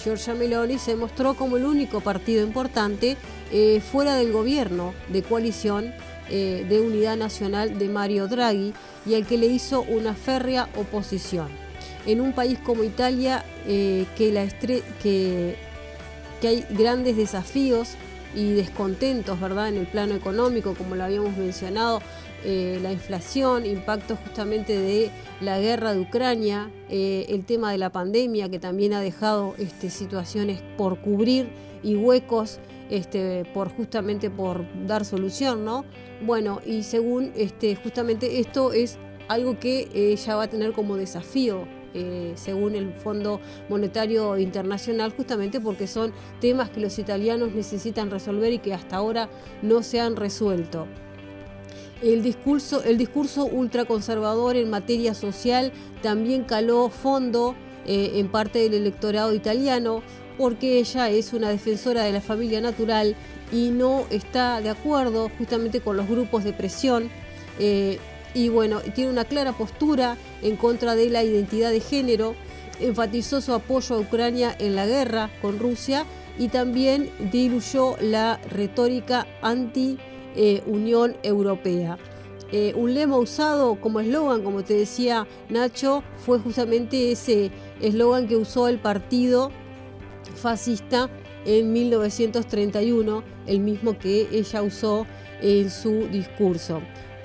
Giorgia 0.04 0.36
Meloni, 0.36 0.78
se 0.78 0.96
mostró 0.96 1.34
como 1.34 1.58
el 1.58 1.66
único 1.66 2.02
partido 2.02 2.44
importante 2.44 3.18
eh, 3.52 3.82
fuera 3.92 4.16
del 4.16 4.32
gobierno 4.32 4.94
de 5.10 5.24
coalición 5.24 5.94
eh, 6.30 6.66
de 6.68 6.82
Unidad 6.82 7.18
Nacional 7.18 7.78
de 7.78 7.88
Mario 7.88 8.28
Draghi 8.28 8.74
y 9.06 9.14
al 9.14 9.28
que 9.28 9.38
le 9.38 9.46
hizo 9.46 9.84
una 9.84 10.16
férrea 10.16 10.68
oposición. 10.76 11.50
En 12.08 12.20
un 12.20 12.34
país 12.34 12.58
como 12.60 12.84
Italia, 12.84 13.46
eh, 13.68 14.06
que, 14.18 14.32
la 14.32 14.48
que, 14.48 15.56
que 16.42 16.48
hay 16.48 16.66
grandes 16.72 17.16
desafíos 17.16 17.92
y 18.36 18.54
descontentos 18.54 19.40
¿verdad? 19.40 19.70
en 19.70 19.78
el 19.78 19.86
plano 19.86 20.16
económico, 20.16 20.74
como 20.74 20.96
lo 20.96 21.04
habíamos 21.04 21.38
mencionado, 21.38 22.02
eh, 22.44 22.80
la 22.82 22.92
inflación, 22.92 23.66
impacto 23.66 24.16
justamente 24.16 24.78
de 24.78 25.12
la 25.42 25.60
guerra 25.60 25.94
de 25.94 26.00
Ucrania, 26.00 26.70
el 26.90 27.46
tema 27.46 27.72
de 27.72 27.78
la 27.78 27.92
pandemia 27.92 28.50
que 28.50 28.60
también 28.60 28.94
ha 28.94 29.02
dejado 29.02 29.56
este, 29.58 29.90
situaciones 29.90 30.62
por 30.78 31.00
cubrir 31.00 31.50
y 31.86 31.96
huecos 31.96 32.60
este, 32.90 33.46
por 33.54 33.70
justamente 33.70 34.30
por 34.30 34.66
dar 34.86 35.06
solución, 35.06 35.64
¿no? 35.64 35.86
Bueno, 36.26 36.60
y 36.66 36.84
según 36.84 37.32
este, 37.36 37.76
justamente 37.76 38.40
esto 38.40 38.74
es 38.74 38.98
algo 39.28 39.60
que 39.60 39.88
ella 39.94 40.36
va 40.36 40.44
a 40.44 40.50
tener 40.50 40.74
como 40.74 40.98
desafío 40.98 41.68
eh, 41.94 42.34
según 42.36 42.76
el 42.76 42.94
Fondo 42.94 43.40
Monetario 43.70 44.38
Internacional, 44.38 45.14
justamente 45.16 45.62
porque 45.62 45.88
son 45.88 46.12
temas 46.42 46.70
que 46.70 46.82
los 46.82 47.00
italianos 47.00 47.54
necesitan 47.54 48.12
resolver 48.12 48.52
y 48.52 48.60
que 48.60 48.74
hasta 48.74 48.98
ahora 48.98 49.30
no 49.62 49.82
se 49.82 50.02
han 50.02 50.16
resuelto. 50.16 50.88
El 52.02 52.22
discurso, 52.22 52.84
el 52.84 52.98
discurso 52.98 53.46
ultraconservador 53.46 54.58
en 54.58 54.70
materia 54.70 55.14
social 55.14 55.72
también 56.02 56.44
caló 56.44 56.90
fondo 56.90 57.56
eh, 57.86 58.14
en 58.16 58.28
parte 58.30 58.60
del 58.60 58.74
electorado 58.74 59.34
italiano, 59.34 60.04
porque 60.38 60.80
ella 60.80 61.10
es 61.10 61.34
una 61.34 61.50
defensora 61.50 62.04
de 62.04 62.12
la 62.12 62.22
familia 62.22 62.62
natural 62.62 63.16
y 63.52 63.70
no 63.70 64.06
está 64.10 64.62
de 64.62 64.70
acuerdo 64.70 65.30
justamente 65.38 65.82
con 65.82 65.98
los 65.98 66.08
grupos 66.08 66.44
de 66.44 66.54
presión. 66.54 67.10
Eh, 67.60 68.00
y 68.34 68.50
bueno, 68.50 68.82
tiene 68.94 69.12
una 69.12 69.26
clara 69.26 69.54
postura 69.54 70.18
en 70.42 70.58
contra 70.58 70.96
de 70.96 71.10
la 71.10 71.24
identidad 71.24 71.72
de 71.72 71.80
género, 71.80 72.36
enfatizó 72.80 73.40
su 73.40 73.54
apoyo 73.54 73.96
a 73.96 74.00
Ucrania 74.00 74.56
en 74.60 74.76
la 74.76 74.86
guerra 74.86 75.30
con 75.42 75.58
Rusia 75.58 76.06
y 76.38 76.50
también 76.50 77.10
diluyó 77.32 77.96
la 78.02 78.40
retórica 78.50 79.26
anti-Unión 79.42 81.16
Europea. 81.24 81.98
Eh, 82.52 82.74
un 82.76 82.94
lema 82.94 83.18
usado 83.18 83.76
como 83.82 84.00
eslogan, 84.00 84.44
como 84.44 84.64
te 84.64 84.76
decía 84.76 85.28
Nacho, 85.50 86.04
fue 86.18 86.40
justamente 86.40 87.12
ese 87.12 87.52
eslogan 87.82 88.28
que 88.28 88.36
usó 88.36 88.68
el 88.68 88.80
partido 88.80 89.52
fascista 90.36 91.10
en 91.46 91.72
1931, 91.74 93.24
el 93.48 93.60
mismo 93.60 93.98
que 93.98 94.28
ella 94.32 94.62
usó 94.62 95.06
en 95.42 95.70
su 95.70 96.08
discurso. 96.08 96.82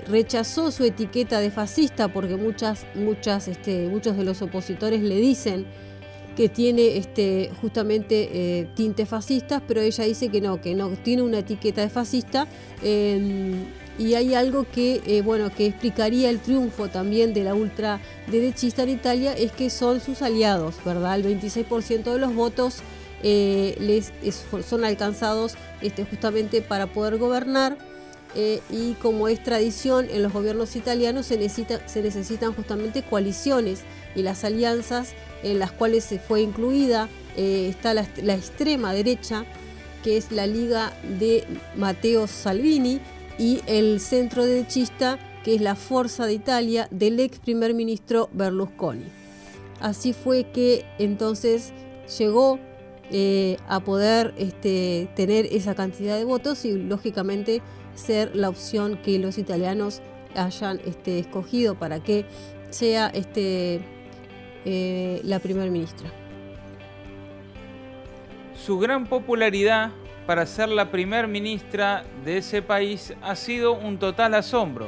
Rechazó 0.07 0.71
su 0.71 0.83
etiqueta 0.83 1.39
de 1.39 1.51
fascista 1.51 2.07
porque 2.07 2.35
muchas, 2.35 2.85
muchas, 2.95 3.47
este, 3.47 3.87
muchos 3.87 4.17
de 4.17 4.23
los 4.23 4.41
opositores 4.41 5.01
le 5.01 5.15
dicen 5.15 5.65
que 6.35 6.49
tiene 6.49 6.97
este, 6.97 7.51
justamente 7.61 8.29
eh, 8.31 8.69
tintes 8.75 9.07
fascistas, 9.07 9.61
pero 9.67 9.81
ella 9.81 10.05
dice 10.05 10.29
que 10.29 10.41
no, 10.41 10.61
que 10.61 10.75
no 10.75 10.89
tiene 10.89 11.21
una 11.23 11.39
etiqueta 11.39 11.81
de 11.81 11.89
fascista. 11.89 12.47
Em, 12.81 13.65
y 13.99 14.15
hay 14.15 14.33
algo 14.33 14.65
que, 14.71 15.01
eh, 15.05 15.21
bueno, 15.21 15.51
que 15.53 15.67
explicaría 15.67 16.29
el 16.29 16.39
triunfo 16.39 16.87
también 16.87 17.33
de 17.33 17.43
la 17.43 17.53
ultraderechista 17.53 18.83
en 18.83 18.89
Italia, 18.89 19.33
es 19.33 19.51
que 19.51 19.69
son 19.69 19.99
sus 19.99 20.21
aliados, 20.21 20.75
¿verdad? 20.85 21.15
El 21.15 21.23
26% 21.23 22.13
de 22.13 22.17
los 22.17 22.33
votos 22.33 22.81
eh, 23.23 23.75
les, 23.79 24.11
son 24.67 24.85
alcanzados 24.85 25.55
este, 25.81 26.05
justamente 26.05 26.61
para 26.61 26.87
poder 26.87 27.17
gobernar. 27.17 27.77
y 28.69 28.93
como 29.01 29.27
es 29.27 29.43
tradición 29.43 30.07
en 30.09 30.23
los 30.23 30.31
gobiernos 30.31 30.77
italianos 30.77 31.25
se, 31.25 31.37
necesita, 31.37 31.85
se 31.85 32.01
necesitan 32.01 32.53
justamente 32.53 33.03
coaliciones 33.03 33.81
y 34.15 34.21
las 34.21 34.45
alianzas 34.45 35.13
en 35.43 35.59
las 35.59 35.73
cuales 35.73 36.05
se 36.05 36.17
fue 36.17 36.41
incluida 36.41 37.09
eh, 37.37 37.67
está 37.69 37.93
la, 37.93 38.03
extrema 38.33 38.93
derecha, 38.93 39.45
que 40.03 40.17
es 40.17 40.31
la 40.31 40.47
Liga 40.47 40.93
de 41.19 41.45
Matteo 41.75 42.27
Salvini, 42.27 42.99
y 43.37 43.61
el 43.65 43.99
centro 43.99 44.45
derechista, 44.45 45.17
que 45.43 45.55
es 45.55 45.61
la 45.61 45.75
Forza 45.75 46.25
de 46.25 46.33
Italia 46.33 46.87
del 46.91 47.19
ex 47.19 47.39
primer 47.39 47.73
ministro 47.73 48.29
Berlusconi. 48.33 49.05
Así 49.79 50.13
fue 50.13 50.51
que 50.51 50.85
entonces 50.99 51.71
llegó 52.19 52.59
eh, 53.09 53.57
a 53.67 53.79
poder 53.79 54.33
este, 54.37 55.09
tener 55.15 55.47
esa 55.47 55.75
cantidad 55.75 56.17
de 56.17 56.23
votos 56.23 56.65
y 56.65 56.73
lógicamente 56.77 57.61
ser 57.95 58.35
la 58.35 58.49
opción 58.49 58.97
que 58.97 59.19
los 59.19 59.37
italianos 59.37 60.01
hayan 60.35 60.79
este, 60.85 61.19
escogido 61.19 61.75
para 61.75 62.01
que 62.01 62.25
sea 62.69 63.07
este, 63.07 63.81
eh, 64.65 65.21
la 65.23 65.39
primera 65.39 65.69
ministra. 65.69 66.09
Su 68.55 68.77
gran 68.79 69.07
popularidad 69.07 69.91
para 70.25 70.45
ser 70.45 70.69
la 70.69 70.91
primer 70.91 71.27
ministra 71.27 72.03
de 72.23 72.37
ese 72.37 72.61
país 72.61 73.13
ha 73.21 73.35
sido 73.35 73.73
un 73.73 73.97
total 73.97 74.33
asombro. 74.35 74.87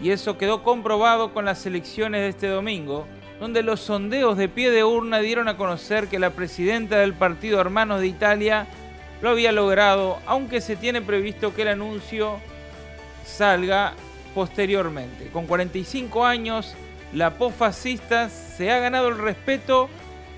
Y 0.00 0.10
eso 0.10 0.38
quedó 0.38 0.62
comprobado 0.62 1.32
con 1.32 1.44
las 1.44 1.64
elecciones 1.66 2.22
de 2.22 2.28
este 2.28 2.48
domingo, 2.48 3.06
donde 3.42 3.64
los 3.64 3.80
sondeos 3.80 4.38
de 4.38 4.48
pie 4.48 4.70
de 4.70 4.84
urna 4.84 5.18
dieron 5.18 5.48
a 5.48 5.56
conocer 5.56 6.06
que 6.06 6.20
la 6.20 6.30
presidenta 6.30 6.98
del 6.98 7.12
partido 7.12 7.60
Hermanos 7.60 7.98
de 7.98 8.06
Italia 8.06 8.68
lo 9.20 9.30
había 9.30 9.50
logrado, 9.50 10.20
aunque 10.26 10.60
se 10.60 10.76
tiene 10.76 11.02
previsto 11.02 11.52
que 11.52 11.62
el 11.62 11.68
anuncio 11.68 12.38
salga 13.24 13.94
posteriormente. 14.32 15.26
Con 15.32 15.48
45 15.48 16.24
años, 16.24 16.76
la 17.12 17.36
posfascista 17.36 18.28
se 18.28 18.70
ha 18.70 18.78
ganado 18.78 19.08
el 19.08 19.18
respeto 19.18 19.88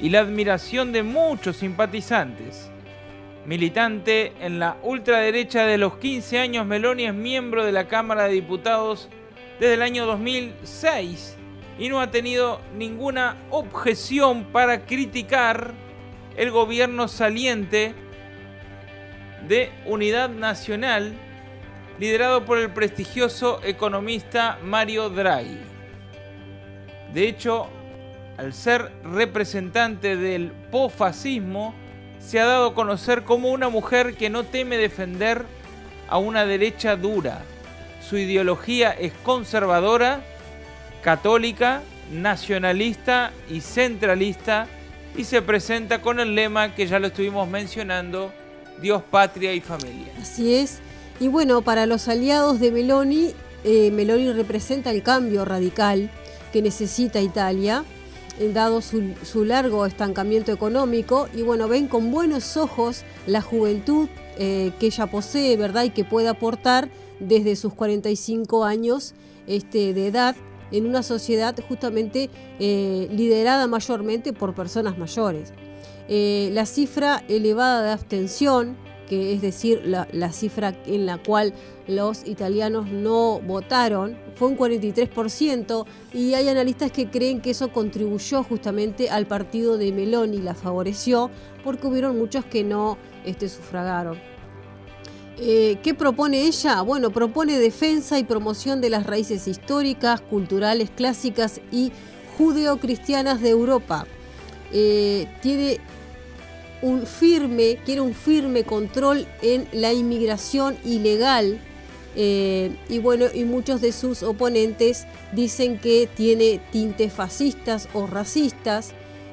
y 0.00 0.08
la 0.08 0.20
admiración 0.20 0.90
de 0.90 1.02
muchos 1.02 1.58
simpatizantes. 1.58 2.70
Militante 3.44 4.32
en 4.40 4.58
la 4.58 4.78
ultraderecha 4.82 5.66
de 5.66 5.76
los 5.76 5.98
15 5.98 6.38
años, 6.38 6.64
Meloni 6.64 7.04
es 7.04 7.12
miembro 7.12 7.66
de 7.66 7.72
la 7.72 7.86
Cámara 7.86 8.24
de 8.24 8.32
Diputados 8.32 9.10
desde 9.60 9.74
el 9.74 9.82
año 9.82 10.06
2006 10.06 11.33
y 11.78 11.88
no 11.88 12.00
ha 12.00 12.10
tenido 12.10 12.60
ninguna 12.76 13.36
objeción 13.50 14.44
para 14.44 14.86
criticar 14.86 15.72
el 16.36 16.50
gobierno 16.50 17.08
saliente 17.08 17.94
de 19.48 19.70
Unidad 19.86 20.30
Nacional 20.30 21.14
liderado 21.98 22.44
por 22.44 22.58
el 22.58 22.70
prestigioso 22.70 23.60
economista 23.62 24.58
Mario 24.62 25.10
Draghi. 25.10 25.60
De 27.12 27.28
hecho, 27.28 27.68
al 28.36 28.52
ser 28.52 28.90
representante 29.04 30.16
del 30.16 30.50
posfascismo, 30.70 31.74
se 32.18 32.40
ha 32.40 32.46
dado 32.46 32.68
a 32.68 32.74
conocer 32.74 33.22
como 33.22 33.50
una 33.50 33.68
mujer 33.68 34.16
que 34.16 34.30
no 34.30 34.44
teme 34.44 34.76
defender 34.76 35.44
a 36.08 36.18
una 36.18 36.46
derecha 36.46 36.96
dura. 36.96 37.42
Su 38.00 38.16
ideología 38.16 38.90
es 38.92 39.12
conservadora, 39.22 40.22
católica, 41.04 41.82
nacionalista 42.10 43.30
y 43.50 43.60
centralista 43.60 44.66
y 45.16 45.24
se 45.24 45.42
presenta 45.42 46.00
con 46.00 46.18
el 46.18 46.34
lema 46.34 46.74
que 46.74 46.86
ya 46.86 46.98
lo 46.98 47.08
estuvimos 47.08 47.46
mencionando, 47.46 48.32
Dios, 48.80 49.02
patria 49.10 49.52
y 49.52 49.60
familia. 49.60 50.12
Así 50.20 50.54
es. 50.54 50.78
Y 51.20 51.28
bueno, 51.28 51.60
para 51.60 51.84
los 51.84 52.08
aliados 52.08 52.58
de 52.58 52.72
Meloni, 52.72 53.32
eh, 53.64 53.90
Meloni 53.90 54.32
representa 54.32 54.90
el 54.90 55.02
cambio 55.02 55.44
radical 55.44 56.10
que 56.52 56.62
necesita 56.62 57.20
Italia, 57.20 57.84
eh, 58.40 58.50
dado 58.52 58.80
su, 58.80 59.44
largo 59.44 59.84
estancamiento 59.84 60.52
económico, 60.52 61.28
y 61.34 61.42
bueno, 61.42 61.68
ven 61.68 61.86
con 61.86 62.10
buenos 62.10 62.56
ojos 62.56 63.04
la 63.26 63.42
juventud 63.42 64.08
eh, 64.38 64.72
que 64.80 64.86
ella 64.86 65.06
posee, 65.06 65.56
¿verdad? 65.58 65.84
Y 65.84 65.90
que 65.90 66.04
puede 66.04 66.28
aportar 66.28 66.88
desde 67.20 67.56
sus 67.56 67.74
45 67.74 68.64
años 68.64 69.14
este, 69.46 69.92
de 69.92 70.08
edad 70.08 70.34
en 70.70 70.86
una 70.86 71.02
sociedad 71.02 71.54
justamente 71.68 72.30
eh, 72.58 73.08
liderada 73.10 73.66
mayormente 73.66 74.32
por 74.32 74.54
personas 74.54 74.98
mayores. 74.98 75.52
la 76.08 76.66
cifra 76.66 77.22
elevada 77.28 77.82
de 77.82 77.92
abstención 77.92 78.76
que 79.08 79.34
es 79.34 79.42
decir, 79.42 79.82
la, 79.84 80.32
cifra 80.32 80.74
en 80.86 81.06
la 81.06 81.18
cual 81.18 81.52
los 81.86 82.26
italianos 82.26 82.90
no 82.90 83.40
votaron, 83.40 84.16
fue 84.34 84.48
un 84.48 84.56
43%, 84.56 85.86
y 86.12 86.34
hay 86.34 86.48
analistas 86.48 86.90
que 86.90 87.10
creen 87.10 87.40
que 87.40 87.50
eso 87.50 87.72
contribuyó 87.72 88.42
justamente 88.42 89.10
al 89.10 89.26
partido 89.26 89.76
de 89.76 89.92
Meloni, 89.92 90.38
la 90.38 90.54
favoreció, 90.54 91.30
porque 91.62 91.86
hubieron 91.86 92.18
muchos 92.18 92.44
que 92.44 92.64
no 92.64 92.98
este, 93.24 93.48
sufragaron. 93.48 94.33
Eh, 95.38 95.78
¿Qué 95.82 95.94
propone 95.94 96.46
ella? 96.46 96.82
Bueno, 96.82 97.10
propone 97.10 97.58
defensa 97.58 98.18
y 98.18 98.24
promoción 98.24 98.80
de 98.80 98.90
las 98.90 99.06
raíces 99.06 99.48
históricas, 99.48 100.20
culturales, 100.20 100.90
clásicas 100.90 101.60
y 101.72 101.92
judeocristianas 102.38 103.40
de 103.40 103.50
Europa. 103.50 104.06
Eh, 104.72 105.28
tiene 105.42 105.80
un 106.82 107.06
firme, 107.06 107.78
quiere 107.84 108.00
un 108.00 108.14
firme 108.14 108.64
control 108.64 109.26
en 109.42 109.66
la 109.72 109.92
inmigración 109.92 110.76
ilegal. 110.84 111.58
Eh, 112.16 112.76
y 112.88 112.98
bueno, 112.98 113.26
y 113.34 113.44
muchos 113.44 113.80
de 113.80 113.90
sus 113.90 114.22
oponentes 114.22 115.06
dicen 115.32 115.80
que 115.80 116.08
tiene 116.14 116.60
tintes 116.70 117.12
fascistas 117.12 117.88
o 117.92 118.06
racistas 118.06 118.92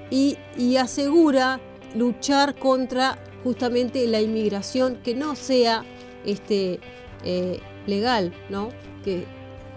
y, 0.09 0.37
asegura 0.77 1.59
luchar 1.95 2.55
contra 2.55 3.17
justamente 3.43 4.05
la 4.07 4.21
inmigración 4.21 4.97
que 5.03 5.15
no 5.15 5.35
sea 5.35 5.83
este, 6.25 6.79
eh, 7.23 7.59
legal, 7.87 8.33
¿no? 8.49 8.69
Que 9.03 9.25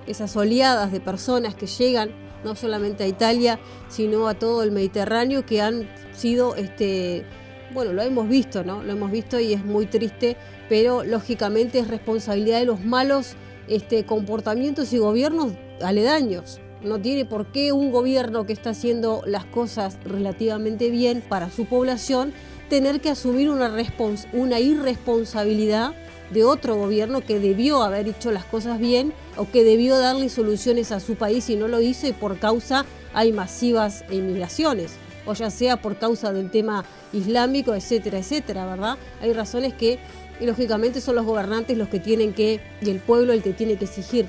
esas 0.07 0.37
oleadas 0.37 0.93
de 0.93 1.01
personas 1.01 1.55
que 1.55 1.67
llegan 1.67 2.11
no 2.45 2.55
solamente 2.55 3.05
a 3.05 3.07
Italia, 3.07 3.59
sino 3.89 4.29
a 4.29 4.35
todo 4.35 4.63
el 4.63 4.71
Mediterráneo, 4.71 5.47
que 5.47 5.63
han 5.63 5.89
sido 6.13 6.57
este, 6.57 7.25
bueno, 7.73 7.93
lo 7.93 8.03
hemos 8.03 8.29
visto, 8.29 8.65
¿no? 8.65 8.83
Lo 8.83 8.93
hemos 8.93 9.11
visto 9.11 9.41
y 9.41 9.53
es 9.53 9.65
muy 9.65 9.87
triste, 9.87 10.37
pero 10.69 11.05
lógicamente 11.05 11.79
es 11.79 11.89
responsabilidad 11.89 12.61
de 12.61 12.67
los 12.67 12.85
malos 12.85 13.35
este, 13.67 14.05
comportamientos 14.05 14.93
y 14.93 14.99
gobiernos 14.99 15.53
aledaños. 15.83 16.61
No 16.85 17.01
tiene 17.01 17.25
por 17.25 17.47
qué 17.47 17.73
un 17.73 17.91
gobierno 17.91 18.45
que 18.45 18.53
está 18.53 18.71
haciendo 18.71 19.23
las 19.27 19.47
cosas 19.47 19.99
relativamente 20.05 20.91
bien 20.91 21.23
para 21.27 21.51
su 21.51 21.65
población 21.65 22.35
tener 22.69 23.01
que 23.01 23.11
asumir 23.11 23.51
una, 23.51 24.61
irresponsabilidad 24.61 25.95
de 26.31 26.45
otro 26.45 26.77
gobierno 26.77 27.23
que 27.23 27.39
debió 27.39 27.83
haber 27.83 28.09
hecho 28.09 28.33
las 28.33 28.45
cosas 28.45 28.79
bien 28.79 29.13
o 29.37 29.51
que 29.51 29.65
debió 29.65 29.99
darle 29.99 30.29
soluciones 30.29 30.93
a 30.93 31.01
su 31.01 31.17
país 31.17 31.49
y 31.51 31.57
no 31.57 31.69
lo 31.69 31.81
hizo 31.81 32.07
y 32.07 32.13
por 32.13 32.39
causa 32.39 32.85
hay 33.13 33.33
masivas 33.33 34.05
inmigraciones 34.11 34.93
o 35.27 35.33
ya 35.35 35.51
sea 35.51 35.81
por 35.81 35.97
causa 35.97 36.33
del 36.33 36.51
tema 36.51 36.85
islámico, 37.13 37.75
etcétera, 37.75 38.19
etcétera, 38.19 38.67
¿verdad? 38.67 38.99
Hay 39.23 39.33
razones 39.33 39.73
que, 39.73 39.99
lógicamente, 40.41 41.01
son 41.01 41.15
los 41.15 41.25
gobernantes 41.25 41.79
los 41.79 41.89
que 41.89 42.01
tienen 42.01 42.35
que, 42.35 42.61
y 42.83 42.91
el 42.91 42.99
pueblo 42.99 43.33
el 43.33 43.43
que 43.43 43.55
tiene 43.55 43.77
que 43.77 43.87
exigir. 43.87 44.27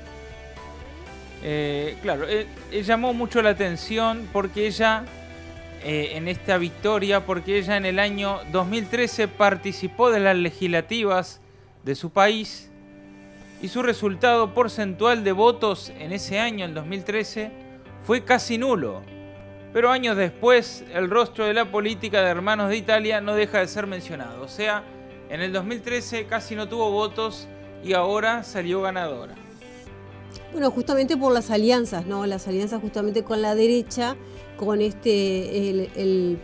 Eh, 1.42 1.96
claro, 2.02 2.28
eh, 2.28 2.46
eh, 2.72 2.82
llamó 2.82 3.12
mucho 3.12 3.42
la 3.42 3.50
atención 3.50 4.28
porque 4.32 4.66
ella, 4.66 5.04
en 5.82 6.26
esta 6.26 6.58
victoria, 6.58 7.24
porque 7.24 7.58
ella 7.58 7.76
en 7.76 7.86
el 7.86 8.00
año 8.00 8.40
2013 8.50 9.28
participó 9.28 10.10
de 10.10 10.18
las 10.18 10.36
legislativas 10.36 11.40
de 11.84 11.94
su 11.94 12.10
país 12.10 12.70
y 13.62 13.68
su 13.68 13.82
resultado 13.82 14.52
porcentual 14.52 15.22
de 15.22 15.30
votos 15.30 15.92
en 16.00 16.12
ese 16.12 16.40
año, 16.40 16.64
en 16.64 16.74
2013, 16.74 17.52
fue 18.02 18.24
casi 18.24 18.58
nulo 18.58 19.02
pero 19.76 19.90
años 19.90 20.16
después 20.16 20.86
el 20.94 21.10
rostro 21.10 21.44
de 21.44 21.52
la 21.52 21.66
política 21.66 22.22
de 22.22 22.30
Hermanos 22.30 22.70
de 22.70 22.78
Italia 22.78 23.20
no 23.20 23.34
deja 23.34 23.58
de 23.58 23.68
ser 23.68 23.86
mencionado. 23.86 24.42
O 24.42 24.48
sea, 24.48 24.82
en 25.28 25.42
el 25.42 25.52
2013 25.52 26.24
casi 26.24 26.54
no 26.54 26.66
tuvo 26.66 26.90
votos 26.90 27.46
y 27.84 27.92
ahora 27.92 28.42
salió 28.42 28.80
ganadora. 28.80 29.34
Bueno, 30.56 30.70
justamente 30.70 31.18
por 31.18 31.34
las 31.34 31.50
alianzas, 31.50 32.06
¿no? 32.06 32.24
Las 32.24 32.48
alianzas 32.48 32.80
justamente 32.80 33.22
con 33.22 33.42
la 33.42 33.54
derecha, 33.54 34.16
con 34.56 34.80
este, 34.80 35.68
el, 35.68 36.38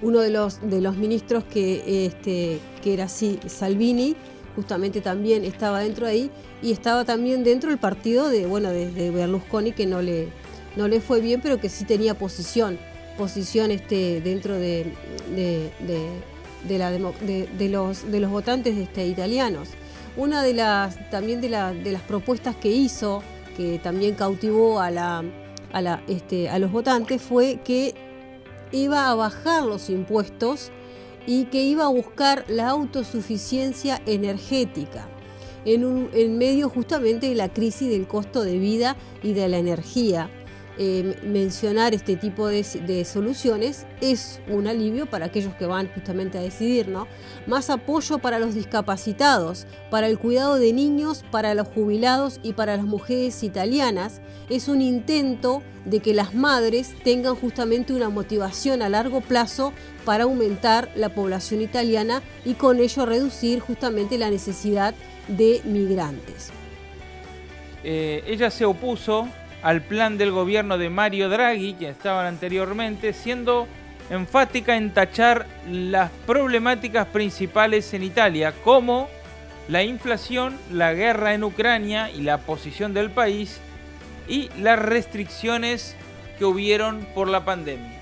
uno 0.00 0.20
de 0.20 0.30
los, 0.30 0.62
de 0.62 0.80
los 0.80 0.96
ministros 0.96 1.44
que, 1.44 2.06
este, 2.06 2.58
que 2.82 2.94
era 2.94 3.04
así, 3.04 3.38
Salvini, 3.48 4.16
justamente 4.56 5.02
también 5.02 5.44
estaba 5.44 5.80
dentro 5.80 6.06
ahí 6.06 6.30
y 6.62 6.72
estaba 6.72 7.04
también 7.04 7.44
dentro 7.44 7.68
del 7.68 7.78
partido 7.78 8.30
de, 8.30 8.46
bueno, 8.46 8.70
de, 8.70 9.10
Berlusconi 9.10 9.72
que 9.72 9.84
no 9.84 10.00
le, 10.00 10.28
no 10.76 10.88
le 10.88 11.02
fue 11.02 11.20
bien, 11.20 11.42
pero 11.42 11.60
que 11.60 11.68
sí 11.68 11.84
tenía 11.84 12.14
posición, 12.14 12.78
posición 13.18 13.72
este, 13.72 14.22
dentro 14.22 14.54
de, 14.54 14.90
de, 15.34 16.78
la, 16.78 16.90
de, 16.90 17.68
los, 17.68 18.10
de 18.10 18.20
los 18.20 18.30
votantes 18.30 18.78
este, 18.78 19.06
italianos. 19.06 19.68
Una 20.16 20.42
de 20.42 20.52
las, 20.54 21.10
también 21.10 21.40
de, 21.40 21.48
de 21.48 21.92
las 21.92 22.02
propuestas 22.02 22.54
que 22.56 22.70
hizo, 22.70 23.22
que 23.56 23.78
también 23.78 24.14
cautivó 24.14 24.80
a, 24.80 24.90
la, 24.90 25.24
a, 25.72 25.80
la, 25.80 26.02
este, 26.08 26.48
a 26.48 26.58
los 26.58 26.70
votantes, 26.70 27.22
fue 27.22 27.60
que 27.64 27.94
iba 28.72 29.10
a 29.10 29.14
bajar 29.14 29.64
los 29.64 29.88
impuestos 29.90 30.70
y 31.26 31.44
que 31.46 31.62
iba 31.62 31.84
a 31.84 31.88
buscar 31.88 32.44
la 32.48 32.68
autosuficiencia 32.68 34.00
energética 34.06 35.08
en, 35.64 35.84
un, 35.84 36.10
en 36.12 36.38
medio 36.38 36.68
justamente 36.68 37.28
de 37.28 37.34
la 37.34 37.52
crisis 37.52 37.88
del 37.88 38.06
costo 38.06 38.42
de 38.42 38.58
vida 38.58 38.96
y 39.22 39.32
de 39.32 39.48
la 39.48 39.58
energía. 39.58 40.30
Eh, 40.78 41.18
mencionar 41.22 41.92
este 41.92 42.16
tipo 42.16 42.48
de, 42.48 42.64
soluciones 43.04 43.86
es 44.00 44.40
un 44.48 44.66
alivio 44.66 45.04
para 45.04 45.26
aquellos 45.26 45.54
que 45.54 45.66
van 45.66 45.88
justamente 45.92 46.38
a 46.38 46.40
decidir, 46.40 46.88
¿no? 46.88 47.06
Más 47.46 47.68
apoyo 47.68 48.18
para 48.18 48.38
los 48.38 48.54
discapacitados, 48.54 49.66
para 49.90 50.06
el 50.06 50.18
cuidado 50.18 50.58
de 50.58 50.72
niños, 50.72 51.24
para 51.30 51.54
los 51.54 51.68
jubilados 51.68 52.40
y 52.42 52.54
para 52.54 52.78
las 52.78 52.86
mujeres 52.86 53.42
italianas. 53.42 54.22
Es 54.48 54.68
un 54.68 54.80
intento 54.80 55.62
de 55.84 56.00
que 56.00 56.14
las 56.14 56.34
madres 56.34 56.94
tengan 57.04 57.34
justamente 57.34 57.92
una 57.92 58.08
motivación 58.08 58.80
a 58.80 58.88
largo 58.88 59.20
plazo 59.20 59.74
para 60.06 60.24
aumentar 60.24 60.90
la 60.94 61.14
población 61.14 61.60
italiana 61.60 62.22
y 62.46 62.54
con 62.54 62.80
ello 62.80 63.04
reducir 63.04 63.60
justamente 63.60 64.16
la 64.16 64.30
necesidad 64.30 64.94
de 65.28 65.60
migrantes. 65.64 66.50
Eh, 67.84 68.22
ella 68.26 68.50
se 68.50 68.64
opuso 68.64 69.28
al 69.62 69.82
plan 69.82 70.18
del 70.18 70.30
gobierno 70.32 70.78
de 70.78 70.90
Mario 70.90 71.28
Draghi, 71.28 71.74
que 71.74 71.88
estaban 71.88 72.26
anteriormente, 72.26 73.12
siendo 73.12 73.68
enfática 74.10 74.76
en 74.76 74.92
tachar 74.92 75.46
las 75.70 76.10
problemáticas 76.26 77.06
principales 77.06 77.94
en 77.94 78.02
Italia, 78.02 78.52
como 78.64 79.08
la 79.68 79.82
inflación, 79.84 80.58
la 80.70 80.92
guerra 80.92 81.34
en 81.34 81.44
Ucrania 81.44 82.10
y 82.10 82.22
la 82.22 82.38
posición 82.38 82.92
del 82.92 83.10
país, 83.10 83.60
y 84.28 84.50
las 84.60 84.78
restricciones 84.78 85.94
que 86.38 86.44
hubieron 86.44 87.06
por 87.14 87.28
la 87.28 87.44
pandemia. 87.44 88.00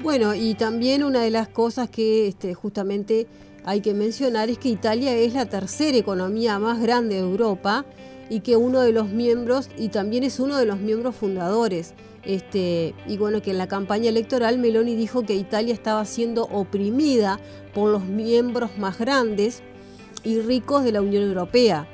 Bueno, 0.00 0.34
y 0.34 0.54
también 0.54 1.04
una 1.04 1.20
de 1.20 1.30
las 1.30 1.48
cosas 1.48 1.90
que 1.90 2.28
este, 2.28 2.54
justamente 2.54 3.26
hay 3.64 3.80
que 3.80 3.92
mencionar 3.92 4.48
es 4.48 4.58
que 4.58 4.70
Italia 4.70 5.14
es 5.14 5.34
la 5.34 5.46
tercera 5.46 5.96
economía 5.96 6.58
más 6.58 6.80
grande 6.80 7.16
de 7.16 7.20
Europa 7.20 7.84
y 8.30 8.40
que 8.40 8.56
uno 8.56 8.80
de 8.80 8.92
los 8.92 9.10
miembros, 9.10 9.68
y 9.76 9.88
también 9.88 10.24
es 10.24 10.40
uno 10.40 10.56
de 10.56 10.64
los 10.64 10.78
miembros 10.78 11.16
fundadores, 11.16 11.92
este, 12.22 12.94
y 13.06 13.18
bueno, 13.18 13.42
que 13.42 13.50
en 13.50 13.58
la 13.58 13.66
campaña 13.66 14.08
electoral 14.08 14.56
Meloni 14.58 14.94
dijo 14.94 15.22
que 15.24 15.34
Italia 15.34 15.74
estaba 15.74 16.04
siendo 16.04 16.44
oprimida 16.44 17.40
por 17.74 17.90
los 17.90 18.04
miembros 18.04 18.78
más 18.78 18.98
grandes 18.98 19.62
y 20.22 20.38
ricos 20.40 20.84
de 20.84 20.92
la 20.92 21.02
Unión 21.02 21.24
Europea. 21.24 21.88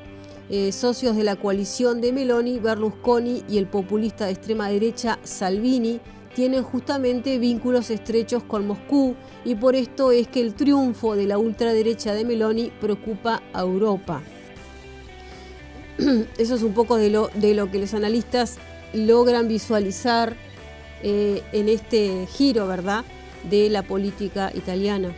Eh, 0.48 0.70
socios 0.72 1.16
de 1.16 1.24
la 1.24 1.36
coalición 1.36 2.00
de 2.00 2.12
Meloni, 2.12 2.58
Berlusconi 2.58 3.42
y 3.48 3.58
el 3.58 3.66
populista 3.66 4.26
de 4.26 4.32
extrema 4.32 4.68
derecha 4.68 5.18
Salvini 5.24 6.00
tienen 6.34 6.62
justamente 6.62 7.38
vínculos 7.38 7.90
estrechos 7.90 8.42
con 8.44 8.66
Moscú 8.66 9.16
y 9.44 9.54
por 9.54 9.74
esto 9.74 10.12
es 10.12 10.28
que 10.28 10.40
el 10.40 10.54
triunfo 10.54 11.16
de 11.16 11.26
la 11.26 11.38
ultraderecha 11.38 12.14
de 12.14 12.24
Meloni 12.24 12.70
preocupa 12.80 13.42
a 13.52 13.62
Europa. 13.62 14.22
Eso 16.38 16.54
es 16.54 16.62
un 16.62 16.74
poco 16.74 16.96
de 16.96 17.10
lo, 17.10 17.28
de 17.34 17.54
lo 17.54 17.70
que 17.70 17.78
los 17.78 17.94
analistas 17.94 18.58
logran 18.92 19.48
visualizar 19.48 20.34
eh, 21.02 21.42
en 21.52 21.68
este 21.68 22.26
giro, 22.26 22.66
¿verdad?, 22.66 23.04
de 23.48 23.70
la 23.70 23.82
política 23.82 24.50
italiana. 24.54 25.12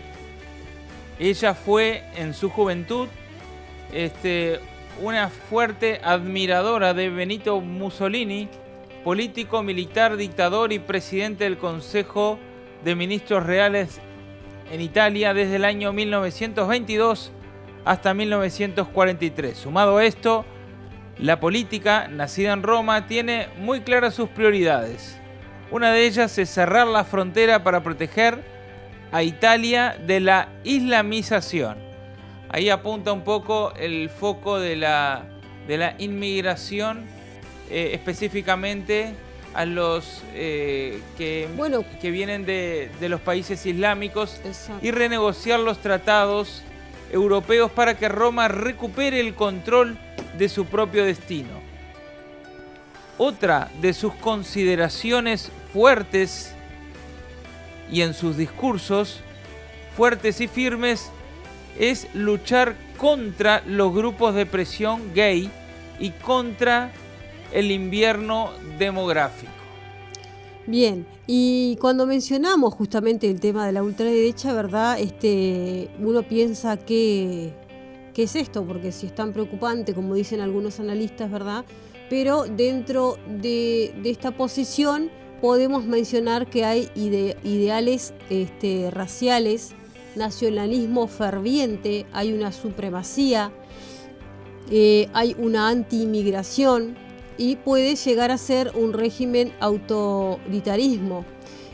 Ella 1.19 1.55
fue 1.55 2.05
en 2.17 2.35
su 2.35 2.51
juventud 2.51 3.09
este, 3.93 4.61
una 5.03 5.29
fuerte 5.29 6.01
admiradora 6.03 6.95
de 6.95 7.11
Benito 7.11 7.61
Mussolini, 7.61 8.49
político, 9.03 9.63
militar, 9.63 10.17
dictador 10.17 10.73
y 10.73 10.79
presidente 10.79 11.45
del 11.45 11.59
Consejo 11.59 12.39
de 12.85 12.95
Ministros 12.95 13.47
Reales 13.47 14.01
en 14.71 14.81
Italia 14.81 15.35
desde 15.35 15.57
el 15.57 15.65
año 15.65 15.93
1922 15.93 17.33
hasta 17.85 18.15
1943. 18.15 19.57
Sumado 19.57 19.97
a 19.97 20.05
esto, 20.05 20.45
la 21.19 21.41
política, 21.41 22.09
nacida 22.09 22.53
en 22.53 22.63
Roma, 22.63 23.07
tiene 23.07 23.49
muy 23.59 23.81
claras 23.81 24.15
sus 24.15 24.29
prioridades. 24.29 25.19
Una 25.71 25.93
de 25.93 26.07
ellas 26.07 26.39
es 26.39 26.49
cerrar 26.49 26.87
la 26.87 27.05
frontera 27.05 27.65
para 27.65 27.83
proteger 27.83 28.43
a 29.13 29.23
Italia 29.23 29.97
de 30.07 30.21
la 30.21 30.49
islamización. 30.65 31.77
Ahí 32.49 32.71
apunta 32.71 33.13
un 33.13 33.23
poco 33.23 33.75
el 33.75 34.09
foco 34.11 34.59
de 34.59 34.77
la, 34.77 35.25
de 35.67 35.77
la 35.77 35.95
inmigración, 35.99 37.05
eh, 37.69 37.91
específicamente 37.93 39.15
a 39.55 39.65
los 39.65 40.23
eh, 40.35 41.01
que, 41.17 41.49
que 42.01 42.11
vienen 42.11 42.47
de, 42.47 42.91
los 43.01 43.21
países 43.21 43.67
islámicos 43.67 44.41
y 44.81 44.91
renegociar 44.91 45.61
los 45.61 45.79
tratados 45.79 46.63
europeos 47.13 47.71
para 47.71 47.97
que 47.97 48.09
Roma 48.09 48.49
recupere 48.49 49.21
el 49.21 49.35
control 49.35 49.99
de 50.37 50.49
su 50.49 50.67
propio 50.67 51.05
destino. 51.05 51.61
Otra 53.17 53.71
de 53.81 53.93
sus 53.93 54.15
consideraciones 54.15 55.51
fuertes 55.73 56.55
y 57.91 58.03
en 58.03 58.15
sus 58.15 58.37
discursos 58.37 59.21
fuertes 59.97 60.41
y 60.41 60.47
firmes 60.47 61.11
es 61.79 62.07
luchar 62.15 62.77
contra 62.97 63.63
los 63.67 63.93
grupos 63.93 64.35
de 64.35 64.47
presión 64.47 65.13
gay 65.15 65.51
y 65.99 66.11
contra 66.11 66.93
el 67.53 67.71
invierno 67.71 68.53
demográfico. 68.79 69.58
Bien, 70.69 71.07
y 71.27 71.77
cuando 71.81 72.05
mencionamos 72.05 72.75
justamente 72.75 73.31
el 73.31 73.41
tema 73.41 73.65
de 73.65 73.73
la 73.73 73.83
ultraderecha, 73.83 74.53
¿verdad? 74.53 75.01
Este, 75.01 75.89
uno 75.99 76.23
piensa 76.29 76.77
que 76.77 77.55
qué 78.13 78.25
es 78.25 78.37
esto, 78.37 78.67
porque 78.67 78.93
si 78.93 79.07
es 79.07 79.15
tan 79.15 79.33
preocupante, 79.33 79.95
como 79.95 80.15
dicen 80.15 80.43
algunos 80.43 80.79
analistas, 80.79 81.31
¿verdad? 81.31 81.65
Pero 82.11 82.45
dentro 82.45 83.17
de, 83.41 83.95
esta 84.05 84.33
posición 84.33 85.11
podemos 85.41 85.87
mencionar 85.87 86.51
que 86.51 86.67
hay 86.67 86.91
ideales 86.95 88.13
este, 88.29 88.91
raciales, 88.91 89.71
nacionalismo 90.17 91.07
ferviente, 91.07 92.05
hay 92.13 92.35
una 92.35 92.53
supremacía, 92.53 93.53
eh, 94.71 95.09
hay 95.15 95.35
una 95.39 95.71
anti-inmigración 95.71 97.08
y 97.39 97.57
puede 97.57 97.97
llegar 97.97 98.31
a 98.31 98.37
ser 98.39 98.73
un 98.75 98.93
régimen 98.93 99.53
autoritarismo. 99.61 101.25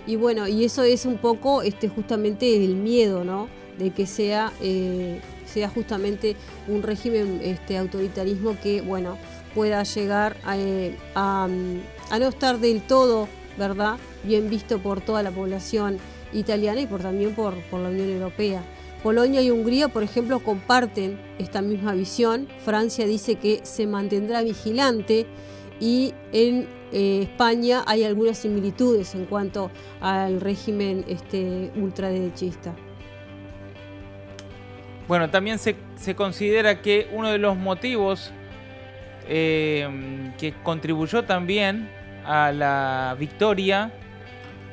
Y 0.06 0.16
bueno, 0.16 0.46
y 0.46 0.64
eso 0.64 0.82
es 0.82 1.06
un 1.06 1.16
poco 1.16 1.62
este, 1.62 1.88
justamente 1.88 2.62
el 2.64 2.76
miedo, 2.76 3.24
¿no? 3.24 3.48
De 3.78 3.90
que 3.90 4.06
sea 4.06 4.52
eh, 4.60 5.20
sea 5.54 5.68
justamente 5.68 6.36
un 6.66 6.82
régimen 6.82 7.40
este, 7.42 7.78
autoritarismo 7.78 8.56
que, 8.60 8.80
bueno, 8.80 9.16
pueda 9.54 9.84
llegar 9.84 10.36
eh, 10.52 10.96
a, 11.14 11.48
no 11.48 12.28
estar 12.28 12.58
del 12.58 12.82
todo, 12.82 13.28
¿verdad?, 13.56 13.96
bien 14.24 14.50
visto 14.50 14.78
por 14.80 15.00
toda 15.00 15.22
la 15.22 15.30
población 15.30 15.98
italiana 16.32 16.80
y 16.80 16.86
por, 16.86 17.02
también 17.02 17.34
por, 17.34 17.54
la 17.54 17.88
Unión 17.88 18.10
Europea. 18.10 18.62
Polonia 19.02 19.42
y 19.42 19.50
Hungría, 19.50 19.88
por 19.88 20.02
ejemplo, 20.02 20.40
comparten 20.40 21.20
esta 21.38 21.62
misma 21.62 21.92
visión. 21.92 22.48
Francia 22.64 23.06
dice 23.06 23.36
que 23.36 23.60
se 23.62 23.86
mantendrá 23.86 24.42
vigilante 24.42 25.26
y 25.80 26.14
en 26.32 26.68
eh, 26.92 27.22
España 27.22 27.82
hay 27.86 28.04
algunas 28.04 28.38
similitudes 28.38 29.14
en 29.14 29.24
cuanto 29.26 29.70
al 30.00 30.40
régimen 30.40 31.04
este, 31.08 31.72
ultraderechista. 31.76 32.72
Bueno, 35.08 35.28
también 35.28 35.58
se, 35.58 35.76
considera 36.14 36.80
que 36.80 37.08
uno 37.12 37.30
de 37.30 37.38
los 37.38 37.56
motivos 37.56 38.32
eh, 39.28 40.32
que 40.38 40.54
contribuyó 40.62 41.24
también 41.24 41.90
a 42.24 42.52
la 42.52 43.16
victoria 43.18 43.92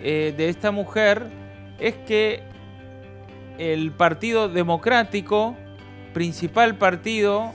eh, 0.02 0.34
de 0.38 0.48
esta 0.48 0.72
mujer 0.72 1.26
es 1.80 1.96
que 1.96 2.44
el 3.58 3.92
Partido 3.92 4.48
Democrático, 4.48 5.58
principal 6.14 6.78
partido 6.78 7.52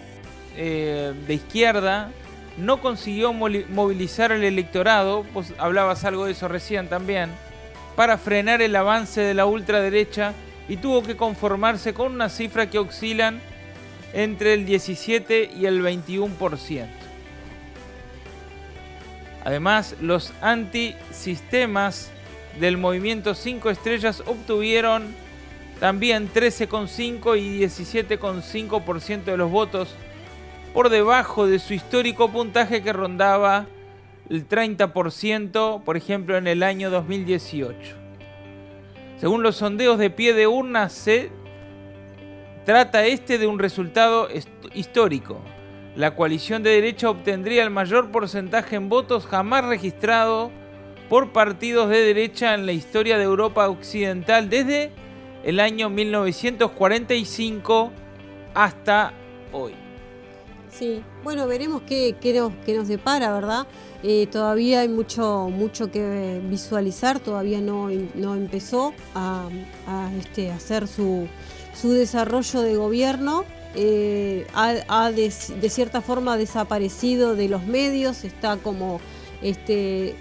de 0.57 1.15
izquierda, 1.29 2.11
no 2.57 2.81
consiguió 2.81 3.33
movilizar 3.33 4.33
el 4.33 4.45
electorado, 4.45 5.25
pues 5.33 5.53
hablabas 5.59 6.05
algo 6.05 6.27
de 6.27 6.33
eso 6.33 6.49
recién 6.49 6.89
también, 6.89 7.31
para 7.95 8.19
frenar 8.19 8.63
el 8.63 8.75
avance 8.77 9.21
de 9.21 9.35
la 9.35 9.47
ultraderecha 9.47 10.35
y 10.69 10.77
tuvo 10.77 11.03
que 11.03 11.17
conformarse 11.17 11.95
con 11.95 12.13
una 12.13 12.29
cifra 12.29 12.69
que 12.69 12.79
oscilan 12.79 13.41
entre 14.13 14.55
el 14.55 14.65
17 14.67 15.51
y 15.57 15.67
el 15.67 15.83
21%. 15.83 16.87
Además, 19.45 19.95
los 20.01 20.33
antisistemas 20.41 22.11
del 22.59 22.79
movimiento 22.79 23.35
5 23.35 23.71
estrellas 23.71 24.23
obtuvieron 24.27 25.15
también 25.79 26.33
13,5 26.33 27.39
y 27.39 27.61
17,5% 27.61 29.25
de 29.25 29.37
los 29.37 29.51
votos 29.51 29.95
por 30.77 30.91
debajo 30.91 31.47
de 31.47 31.59
su 31.59 31.73
histórico 31.73 32.31
puntaje 32.31 32.83
que 32.83 32.93
rondaba 32.93 33.65
el 34.29 34.47
30%, 34.47 35.83
por 35.83 35.97
ejemplo, 35.97 36.37
en 36.37 36.47
el 36.47 36.63
año 36.63 36.91
2018. 36.91 37.97
Según 39.17 39.43
los 39.43 39.57
sondeos 39.57 39.99
de 39.99 40.11
pie 40.11 40.35
de 40.35 40.47
urna, 40.47 40.91
se 40.91 41.31
trata 42.67 43.07
este 43.07 43.39
de 43.39 43.47
un 43.47 43.59
resultado 43.59 44.29
histórico. 44.75 45.41
La 45.95 46.15
coalición 46.15 46.63
de 46.63 46.73
derecha 46.73 47.09
obtendría 47.09 47.63
el 47.63 47.71
mayor 47.71 48.11
porcentaje 48.11 48.77
en 48.77 48.91
votos 48.91 49.27
jamás 49.27 49.65
registrado 49.65 50.51
por 51.09 51.33
partidos 51.33 51.89
de 51.89 52.03
derecha 52.03 52.53
en 52.53 52.67
la 52.67 52.73
historia 52.73 53.17
de 53.17 53.25
Europa 53.25 53.67
Occidental 53.71 54.51
desde 54.51 54.91
el 55.43 55.59
año 55.59 55.89
1945 55.89 57.93
hasta 58.53 59.15
hoy. 59.53 59.86
Sí, 60.79 61.03
bueno, 61.25 61.47
veremos 61.47 61.81
qué, 61.87 62.15
nos, 62.35 62.53
nos, 62.69 62.89
depara, 62.89 63.33
¿verdad? 63.33 63.67
Eh, 64.03 64.27
todavía 64.27 64.81
hay 64.81 64.89
mucho, 64.89 65.49
mucho 65.49 65.91
que 65.91 66.43
visualizar, 66.45 67.19
todavía 67.19 67.63
no, 67.63 67.89
no 68.15 68.35
empezó 68.35 68.93
a, 69.15 69.49
este, 70.19 70.51
hacer 70.51 70.87
su, 70.87 71.29
su, 71.75 71.93
desarrollo 71.93 72.61
de 72.61 72.77
gobierno. 72.77 73.45
Eh, 73.75 74.47
ha, 74.55 75.11
de, 75.13 75.31
cierta 75.31 76.03
forma 76.03 76.37
desaparecido 76.37 77.37
de 77.37 77.49
los 77.49 77.65
medios, 77.65 78.25
está 78.25 78.59
como 78.59 79.01
este, 79.41 80.15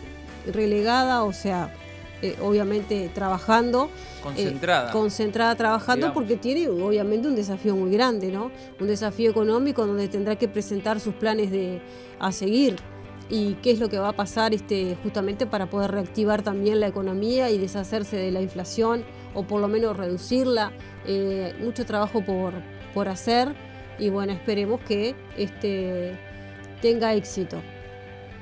relegada, 0.54 1.24
o 1.26 1.34
sea, 1.34 1.74
eh, 2.22 2.36
obviamente 2.42 3.10
trabajando. 3.14 3.90
Concentrada. 4.22 4.90
Eh, 4.90 4.94
concentrada 4.94 5.56
trabajando 5.56 6.14
porque 6.14 6.38
tiene 6.38 6.68
obviamente 6.70 7.28
un 7.28 7.36
desafío 7.36 7.76
muy 7.76 7.92
grande, 7.92 8.32
¿no? 8.32 8.52
Un 8.80 8.88
desafío 8.88 9.30
económico 9.30 9.86
donde 9.86 10.08
tendrá 10.08 10.36
que 10.36 10.48
presentar 10.48 11.00
sus 11.00 11.14
planes 11.16 11.52
de, 11.52 11.82
a 12.20 12.32
seguir 12.32 12.78
y 13.30 13.56
qué 13.56 13.72
es 13.72 13.80
lo 13.80 13.90
que 13.90 13.98
va 13.98 14.10
a 14.10 14.14
pasar 14.14 14.54
este, 14.54 14.98
justamente 15.04 15.46
para 15.46 15.70
poder 15.70 15.92
reactivar 15.92 16.42
también 16.42 16.80
la 16.80 16.88
economía 16.88 17.50
y 17.50 17.58
deshacerse 17.58 18.18
de 18.18 18.32
la 18.32 18.42
inflación 18.42 19.04
o 19.34 19.44
por 19.44 19.62
lo 19.62 19.68
menos 19.68 19.98
reducirla. 19.98 20.72
Eh, 21.08 21.54
mucho 21.60 21.86
trabajo 21.86 22.22
por, 22.24 22.54
por 22.94 23.08
hacer 23.08 23.54
y 24.00 24.10
bueno, 24.10 24.34
esperemos 24.34 24.80
que 24.82 25.16
este, 25.38 26.18
tenga 26.82 27.14
éxito. 27.14 27.62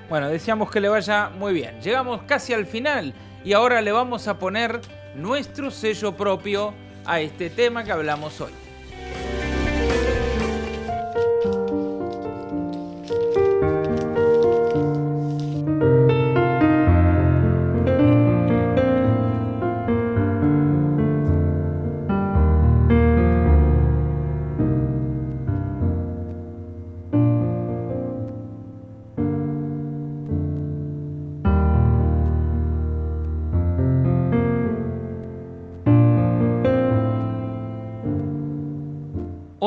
Bueno, 0.10 0.30
deseamos 0.30 0.70
que 0.70 0.80
le 0.80 0.90
vaya 0.90 1.30
muy 1.30 1.54
bien. 1.54 1.80
Llegamos 1.82 2.24
casi 2.24 2.54
al 2.54 2.66
final 2.66 3.14
y 3.44 3.54
ahora 3.54 3.82
le 3.82 3.92
vamos 3.92 4.28
a 4.28 4.40
poner 4.40 4.80
nuestro 5.16 5.72
sello 5.72 6.16
propio 6.16 6.74
a 7.06 7.20
este 7.20 7.50
tema 7.50 7.84
que 7.84 7.92
hablamos 7.92 8.40
hoy. 8.42 8.63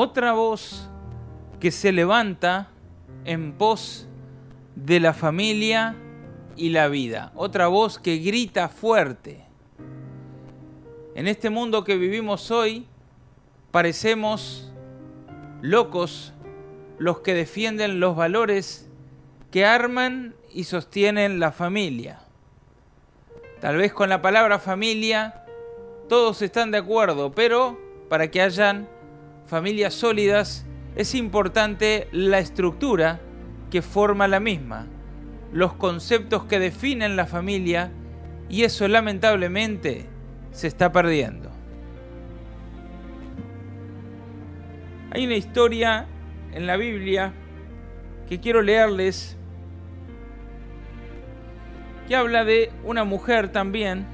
Otra 0.07 0.31
voz 0.31 0.87
que 1.59 1.69
se 1.69 1.91
levanta 1.91 2.69
en 3.25 3.51
pos 3.51 4.07
de 4.73 5.01
la 5.01 5.13
familia 5.13 5.97
y 6.55 6.69
la 6.69 6.87
vida. 6.87 7.33
Otra 7.35 7.67
voz 7.67 7.99
que 7.99 8.15
grita 8.19 8.69
fuerte. 8.69 9.43
En 11.13 11.27
este 11.27 11.49
mundo 11.49 11.83
que 11.83 11.97
vivimos 11.97 12.51
hoy, 12.51 12.87
parecemos 13.71 14.71
locos 15.61 16.33
los 16.97 17.19
que 17.19 17.33
defienden 17.33 17.99
los 17.99 18.15
valores 18.15 18.89
que 19.51 19.65
arman 19.65 20.35
y 20.53 20.63
sostienen 20.63 21.41
la 21.41 21.51
familia. 21.51 22.21
Tal 23.59 23.75
vez 23.75 23.91
con 23.91 24.07
la 24.07 24.21
palabra 24.21 24.57
familia 24.57 25.43
todos 26.07 26.41
están 26.41 26.71
de 26.71 26.77
acuerdo, 26.77 27.33
pero 27.33 27.77
para 28.07 28.31
que 28.31 28.41
hayan 28.41 28.87
familias 29.47 29.93
sólidas, 29.93 30.65
es 30.95 31.15
importante 31.15 32.07
la 32.11 32.39
estructura 32.39 33.19
que 33.71 33.81
forma 33.81 34.27
la 34.27 34.39
misma, 34.39 34.87
los 35.53 35.73
conceptos 35.73 36.43
que 36.43 36.59
definen 36.59 37.15
la 37.15 37.25
familia 37.25 37.91
y 38.49 38.63
eso 38.63 38.87
lamentablemente 38.87 40.05
se 40.51 40.67
está 40.67 40.91
perdiendo. 40.91 41.49
Hay 45.11 45.25
una 45.25 45.35
historia 45.35 46.05
en 46.51 46.67
la 46.67 46.75
Biblia 46.75 47.33
que 48.27 48.39
quiero 48.39 48.61
leerles 48.61 49.37
que 52.07 52.15
habla 52.15 52.43
de 52.43 52.71
una 52.83 53.03
mujer 53.03 53.49
también 53.49 54.05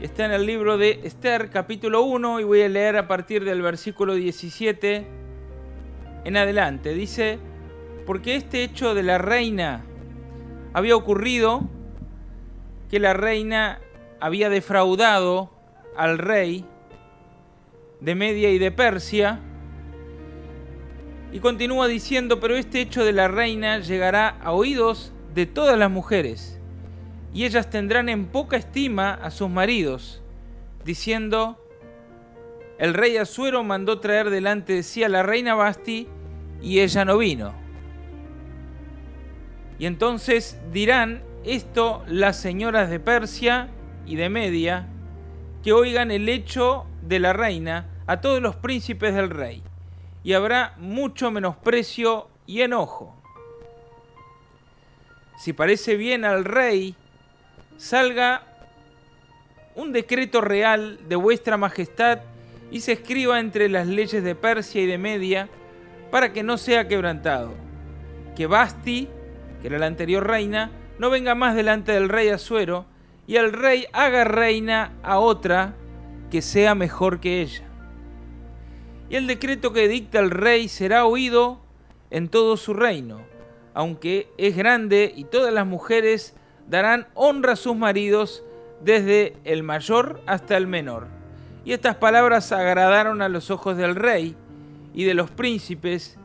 Está 0.00 0.26
en 0.26 0.32
el 0.32 0.44
libro 0.44 0.76
de 0.76 1.00
Esther, 1.04 1.48
capítulo 1.48 2.02
1, 2.02 2.40
y 2.40 2.44
voy 2.44 2.60
a 2.60 2.68
leer 2.68 2.98
a 2.98 3.08
partir 3.08 3.46
del 3.46 3.62
versículo 3.62 4.12
17 4.12 5.06
en 6.24 6.36
adelante. 6.36 6.92
Dice, 6.92 7.38
porque 8.04 8.36
este 8.36 8.62
hecho 8.62 8.94
de 8.94 9.02
la 9.02 9.16
reina 9.16 9.86
había 10.74 10.94
ocurrido, 10.96 11.62
que 12.90 13.00
la 13.00 13.14
reina 13.14 13.80
había 14.20 14.50
defraudado 14.50 15.50
al 15.96 16.18
rey 16.18 16.66
de 18.00 18.14
Media 18.14 18.50
y 18.50 18.58
de 18.58 18.70
Persia, 18.72 19.40
y 21.32 21.38
continúa 21.40 21.88
diciendo, 21.88 22.38
pero 22.38 22.54
este 22.54 22.82
hecho 22.82 23.02
de 23.02 23.14
la 23.14 23.28
reina 23.28 23.78
llegará 23.78 24.28
a 24.28 24.52
oídos 24.52 25.14
de 25.34 25.46
todas 25.46 25.78
las 25.78 25.90
mujeres 25.90 26.55
y 27.32 27.44
ellas 27.44 27.70
tendrán 27.70 28.08
en 28.08 28.26
poca 28.26 28.56
estima 28.56 29.14
a 29.14 29.30
sus 29.30 29.50
maridos, 29.50 30.22
diciendo, 30.84 31.62
el 32.78 32.94
rey 32.94 33.16
Asuero 33.16 33.64
mandó 33.64 34.00
traer 34.00 34.30
delante 34.30 34.74
de 34.74 34.82
sí 34.82 35.02
a 35.02 35.08
la 35.08 35.22
reina 35.22 35.54
Basti, 35.54 36.08
y 36.62 36.80
ella 36.80 37.04
no 37.04 37.18
vino. 37.18 37.54
Y 39.78 39.86
entonces 39.86 40.58
dirán 40.72 41.22
esto 41.44 42.02
las 42.06 42.36
señoras 42.36 42.90
de 42.90 43.00
Persia 43.00 43.68
y 44.06 44.16
de 44.16 44.28
Media, 44.28 44.88
que 45.62 45.72
oigan 45.72 46.10
el 46.10 46.28
hecho 46.28 46.86
de 47.02 47.20
la 47.20 47.32
reina 47.32 47.86
a 48.06 48.20
todos 48.20 48.40
los 48.40 48.56
príncipes 48.56 49.14
del 49.14 49.30
rey, 49.30 49.62
y 50.22 50.32
habrá 50.32 50.74
mucho 50.78 51.30
menosprecio 51.30 52.28
y 52.46 52.62
enojo. 52.62 53.14
Si 55.38 55.52
parece 55.52 55.96
bien 55.96 56.24
al 56.24 56.44
rey 56.44 56.94
salga 57.76 58.42
un 59.74 59.92
decreto 59.92 60.40
real 60.40 60.98
de 61.08 61.16
vuestra 61.16 61.56
majestad 61.56 62.20
y 62.70 62.80
se 62.80 62.92
escriba 62.92 63.38
entre 63.38 63.68
las 63.68 63.86
leyes 63.86 64.22
de 64.24 64.34
Persia 64.34 64.82
y 64.82 64.86
de 64.86 64.98
Media 64.98 65.48
para 66.10 66.32
que 66.32 66.42
no 66.42 66.56
sea 66.56 66.88
quebrantado. 66.88 67.54
Que 68.34 68.46
Basti, 68.46 69.08
que 69.60 69.68
era 69.68 69.78
la 69.78 69.86
anterior 69.86 70.26
reina, 70.26 70.70
no 70.98 71.10
venga 71.10 71.34
más 71.34 71.54
delante 71.54 71.92
del 71.92 72.08
rey 72.08 72.28
Asuero 72.28 72.86
y 73.26 73.36
el 73.36 73.52
rey 73.52 73.86
haga 73.92 74.24
reina 74.24 74.92
a 75.02 75.18
otra 75.18 75.74
que 76.30 76.42
sea 76.42 76.74
mejor 76.74 77.20
que 77.20 77.42
ella. 77.42 77.64
Y 79.08 79.16
el 79.16 79.26
decreto 79.26 79.72
que 79.72 79.88
dicta 79.88 80.18
el 80.18 80.30
rey 80.30 80.68
será 80.68 81.04
oído 81.04 81.60
en 82.10 82.28
todo 82.28 82.56
su 82.56 82.74
reino, 82.74 83.20
aunque 83.74 84.28
es 84.38 84.56
grande 84.56 85.12
y 85.14 85.24
todas 85.24 85.52
las 85.52 85.66
mujeres 85.66 86.34
darán 86.68 87.06
honra 87.14 87.52
a 87.52 87.56
sus 87.56 87.76
maridos 87.76 88.44
desde 88.82 89.36
el 89.44 89.62
mayor 89.62 90.20
hasta 90.26 90.56
el 90.56 90.66
menor. 90.66 91.08
Y 91.64 91.72
estas 91.72 91.96
palabras 91.96 92.52
agradaron 92.52 93.22
a 93.22 93.28
los 93.28 93.50
ojos 93.50 93.76
del 93.76 93.96
rey 93.96 94.36
y 94.94 95.04
de 95.04 95.14
los 95.14 95.30
príncipes, 95.30 96.16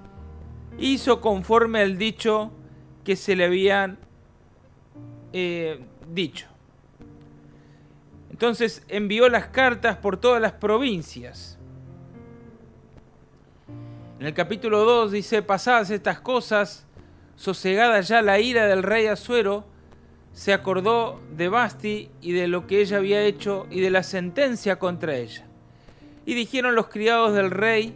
hizo 0.78 1.20
conforme 1.22 1.82
al 1.82 1.98
dicho 1.98 2.52
que 3.04 3.16
se 3.16 3.36
le 3.36 3.46
habían 3.46 3.98
eh, 5.34 5.80
dicho. 6.10 6.48
Entonces 8.30 8.84
envió 8.88 9.30
las 9.30 9.48
cartas 9.48 9.98
por 9.98 10.18
todas 10.18 10.42
las 10.42 10.54
provincias. 10.54 11.58
En 14.20 14.28
el 14.28 14.34
capítulo 14.34 14.84
2 14.84 15.12
dice, 15.12 15.42
pasadas 15.42 15.90
estas 15.90 16.20
cosas, 16.20 16.86
sosegada 17.36 18.00
ya 18.02 18.22
la 18.22 18.40
ira 18.40 18.68
del 18.68 18.84
rey 18.84 19.08
Azuero, 19.08 19.66
se 20.34 20.54
acordó 20.54 21.20
de 21.36 21.50
Basti 21.50 22.10
y 22.22 22.32
de 22.32 22.48
lo 22.48 22.68
que 22.68 22.82
ella 22.82 22.98
había 22.98 23.22
hecho 23.22 23.68
y 23.70 23.82
de 23.82 23.90
la 23.90 24.04
sentencia 24.04 24.80
contra 24.80 25.16
ella. 25.16 25.46
Y 26.26 26.34
dijeron 26.34 26.76
los 26.76 26.88
criados 26.88 27.34
del 27.34 27.52
rey, 27.52 27.96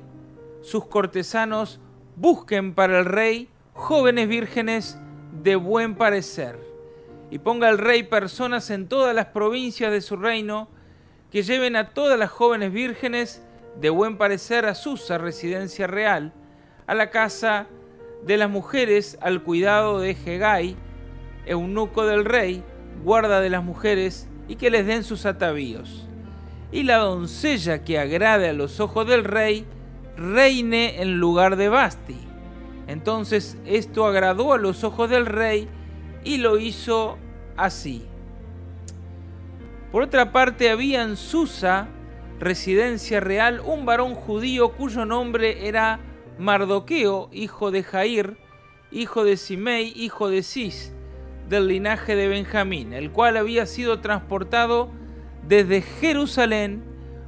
sus 0.62 0.86
cortesanos, 0.86 1.80
busquen 2.16 2.74
para 2.74 3.00
el 3.00 3.06
rey 3.06 3.50
jóvenes 3.74 4.28
vírgenes 4.28 4.98
de 5.44 5.56
buen 5.56 5.96
parecer, 5.96 6.60
y 7.30 7.40
ponga 7.40 7.70
el 7.70 7.78
rey 7.78 8.04
personas 8.04 8.70
en 8.70 8.88
todas 8.88 9.14
las 9.14 9.28
provincias 9.28 9.92
de 9.92 10.02
su 10.02 10.16
reino, 10.16 10.70
que 11.32 11.44
lleven 11.44 11.76
a 11.76 11.90
todas 11.90 12.18
las 12.18 12.32
jóvenes 12.32 12.72
vírgenes 12.72 13.44
de 13.80 13.90
buen 13.90 14.18
parecer 14.18 14.66
a 14.66 14.76
Susa, 14.76 15.18
residencia 15.18 15.88
real, 15.88 16.34
a 16.88 16.96
la 16.96 17.10
casa 17.10 17.68
de 18.24 18.38
las 18.38 18.50
mujeres 18.50 19.18
al 19.22 19.44
cuidado 19.44 20.00
de 20.00 20.12
Hegai, 20.12 20.78
eunuco 21.46 22.06
del 22.06 22.26
rey, 22.26 22.64
guarda 23.04 23.41
de 23.41 23.50
las 23.50 23.64
mujeres, 23.64 24.28
y 24.48 24.56
que 24.56 24.70
les 24.70 24.86
den 24.86 25.04
sus 25.04 25.26
atavíos. 25.26 26.08
Y 26.72 26.84
la 26.84 26.98
doncella 26.98 27.84
que 27.84 28.00
agrade 28.00 28.50
a 28.50 28.54
los 28.54 28.80
ojos 28.80 29.08
del 29.08 29.24
rey, 29.24 29.66
reine 30.18 31.02
en 31.02 31.20
lugar 31.20 31.56
de 31.56 31.70
Basti. 31.70 32.18
Entonces 32.88 33.58
esto 33.66 34.06
agradó 34.06 34.54
a 34.54 34.58
los 34.58 34.84
ojos 34.84 35.10
del 35.10 35.26
rey 35.26 35.68
y 36.24 36.38
lo 36.38 36.60
hizo 36.60 37.18
así. 37.58 38.06
Por 39.91 40.04
otra 40.04 40.32
parte 40.32 40.70
había 40.70 41.04
en 41.04 41.16
Susa, 41.16 41.88
residencia 42.39 43.20
real, 43.20 43.62
un 43.66 43.86
varón 43.86 44.14
judío 44.14 44.74
cuyo 44.74 45.06
nombre 45.06 45.68
era 45.68 46.00
Mardoqueo, 46.38 47.30
hijo 47.32 47.72
de 47.72 47.84
Jair, 47.84 48.38
hijo 48.91 49.24
de 49.24 49.38
Simei, 49.38 49.93
hijo 49.96 50.30
de 50.30 50.43
Cis, 50.43 50.93
del 51.48 51.68
linaje 51.68 52.16
de 52.16 52.28
Benjamín, 52.28 52.93
el 52.93 53.12
cual 53.12 53.38
había 53.38 53.66
sido 53.66 54.00
transportado 54.00 54.89
desde 55.48 55.82
Jerusalén 55.82 56.84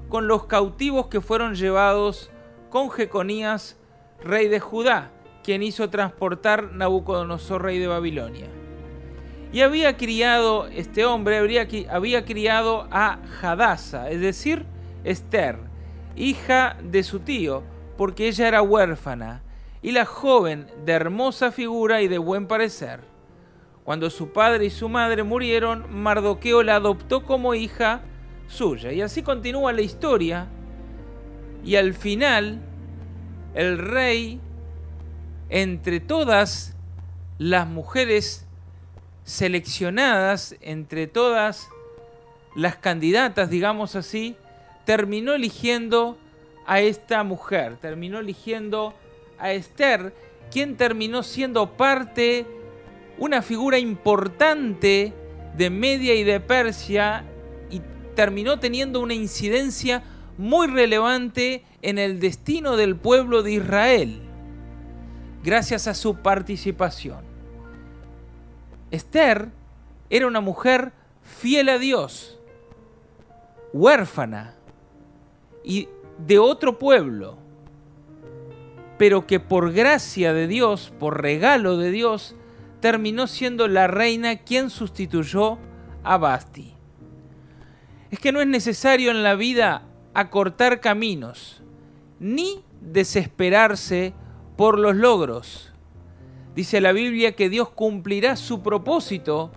con 0.09 0.27
los 0.27 0.45
cautivos 0.45 1.07
que 1.07 1.21
fueron 1.21 1.55
llevados 1.55 2.31
con 2.69 2.89
Jeconías, 2.89 3.77
rey 4.23 4.47
de 4.47 4.59
Judá, 4.59 5.11
quien 5.43 5.63
hizo 5.63 5.89
transportar 5.89 6.73
Nabucodonosor, 6.73 7.63
rey 7.63 7.79
de 7.79 7.87
Babilonia. 7.87 8.47
Y 9.53 9.61
había 9.61 9.95
criado, 9.95 10.67
este 10.67 11.05
hombre 11.05 11.37
había 11.89 12.25
criado 12.25 12.87
a 12.91 13.19
Hadasa, 13.41 14.09
es 14.09 14.19
decir, 14.19 14.65
Esther, 15.03 15.57
hija 16.15 16.77
de 16.83 17.03
su 17.03 17.21
tío, 17.21 17.63
porque 17.97 18.27
ella 18.27 18.47
era 18.47 18.61
huérfana, 18.61 19.41
y 19.81 19.91
la 19.91 20.05
joven 20.05 20.67
de 20.85 20.91
hermosa 20.91 21.51
figura 21.51 22.01
y 22.01 22.07
de 22.07 22.17
buen 22.17 22.47
parecer. 22.47 22.99
Cuando 23.87 24.09
su 24.09 24.33
padre 24.33 24.65
y 24.65 24.69
su 24.69 24.89
madre 24.89 25.23
murieron, 25.23 25.85
Mardoqueo 25.89 26.61
la 26.61 26.75
adoptó 26.75 27.23
como 27.23 27.53
hija 27.53 28.01
suya. 28.45 28.91
Y 28.91 28.99
así 28.99 29.23
continúa 29.23 29.71
la 29.71 29.79
historia. 29.79 30.49
Y 31.63 31.77
al 31.77 31.93
final, 31.93 32.59
el 33.55 33.77
rey, 33.77 34.41
entre 35.47 36.01
todas 36.01 36.75
las 37.37 37.65
mujeres 37.65 38.45
seleccionadas, 39.23 40.57
entre 40.59 41.07
todas 41.07 41.69
las 42.57 42.75
candidatas, 42.75 43.49
digamos 43.49 43.95
así, 43.95 44.35
terminó 44.83 45.33
eligiendo 45.33 46.17
a 46.65 46.81
esta 46.81 47.23
mujer, 47.23 47.77
terminó 47.77 48.19
eligiendo 48.19 48.93
a 49.39 49.53
Esther, 49.53 50.13
quien 50.51 50.75
terminó 50.75 51.23
siendo 51.23 51.77
parte 51.77 52.56
una 53.17 53.41
figura 53.41 53.79
importante 53.79 55.13
de 55.55 55.69
Media 55.69 56.13
y 56.13 56.23
de 56.23 56.39
Persia 56.39 57.25
y 57.69 57.81
terminó 58.15 58.59
teniendo 58.59 58.99
una 58.99 59.13
incidencia 59.13 60.03
muy 60.37 60.67
relevante 60.67 61.63
en 61.81 61.97
el 61.97 62.19
destino 62.19 62.77
del 62.77 62.95
pueblo 62.95 63.43
de 63.43 63.53
Israel, 63.53 64.21
gracias 65.43 65.87
a 65.87 65.93
su 65.93 66.17
participación. 66.17 67.25
Esther 68.91 69.49
era 70.09 70.27
una 70.27 70.41
mujer 70.41 70.93
fiel 71.23 71.69
a 71.69 71.77
Dios, 71.77 72.39
huérfana 73.73 74.55
y 75.63 75.89
de 76.25 76.39
otro 76.39 76.79
pueblo, 76.79 77.37
pero 78.97 79.27
que 79.27 79.39
por 79.39 79.73
gracia 79.73 80.33
de 80.33 80.47
Dios, 80.47 80.93
por 80.99 81.21
regalo 81.21 81.77
de 81.77 81.91
Dios, 81.91 82.35
terminó 82.79 83.27
siendo 83.27 83.67
la 83.67 83.87
reina 83.87 84.37
quien 84.37 84.69
sustituyó 84.69 85.57
a 86.03 86.17
Basti. 86.17 86.73
Es 88.11 88.19
que 88.19 88.31
no 88.31 88.41
es 88.41 88.47
necesario 88.47 89.11
en 89.11 89.23
la 89.23 89.35
vida 89.35 89.83
acortar 90.13 90.79
caminos, 90.79 91.61
ni 92.19 92.63
desesperarse 92.81 94.13
por 94.55 94.79
los 94.79 94.95
logros. 94.95 95.73
Dice 96.55 96.81
la 96.81 96.91
Biblia 96.91 97.35
que 97.35 97.49
Dios 97.49 97.69
cumplirá 97.69 98.35
su 98.35 98.63
propósito 98.63 99.51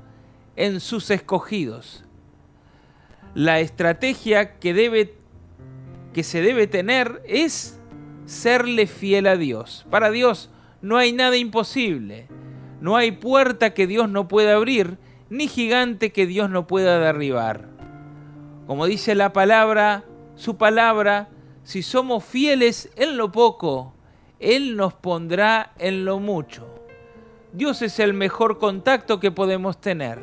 en 0.56 0.80
sus 0.80 1.10
escogidos. 1.10 2.04
La 3.34 3.60
estrategia 3.60 4.58
que, 4.58 4.74
debe, 4.74 5.14
que 6.12 6.22
se 6.22 6.42
debe 6.42 6.66
tener 6.66 7.22
es 7.26 7.78
serle 8.26 8.86
fiel 8.86 9.26
a 9.26 9.36
Dios. 9.36 9.86
Para 9.90 10.10
Dios 10.10 10.50
no 10.82 10.96
hay 10.96 11.12
nada 11.12 11.36
imposible. 11.36 12.28
No 12.80 12.96
hay 12.96 13.12
puerta 13.12 13.74
que 13.74 13.86
Dios 13.86 14.08
no 14.08 14.26
pueda 14.28 14.54
abrir, 14.54 14.98
ni 15.28 15.48
gigante 15.48 16.12
que 16.12 16.26
Dios 16.26 16.48
no 16.50 16.66
pueda 16.66 16.98
derribar. 16.98 17.68
Como 18.66 18.86
dice 18.86 19.14
la 19.14 19.32
palabra, 19.32 20.04
su 20.34 20.56
palabra, 20.56 21.28
si 21.62 21.82
somos 21.82 22.24
fieles 22.24 22.90
en 22.96 23.16
lo 23.16 23.30
poco, 23.30 23.94
Él 24.38 24.76
nos 24.76 24.94
pondrá 24.94 25.72
en 25.78 26.04
lo 26.04 26.18
mucho. 26.18 26.66
Dios 27.52 27.82
es 27.82 27.98
el 27.98 28.14
mejor 28.14 28.58
contacto 28.58 29.20
que 29.20 29.30
podemos 29.30 29.80
tener. 29.80 30.22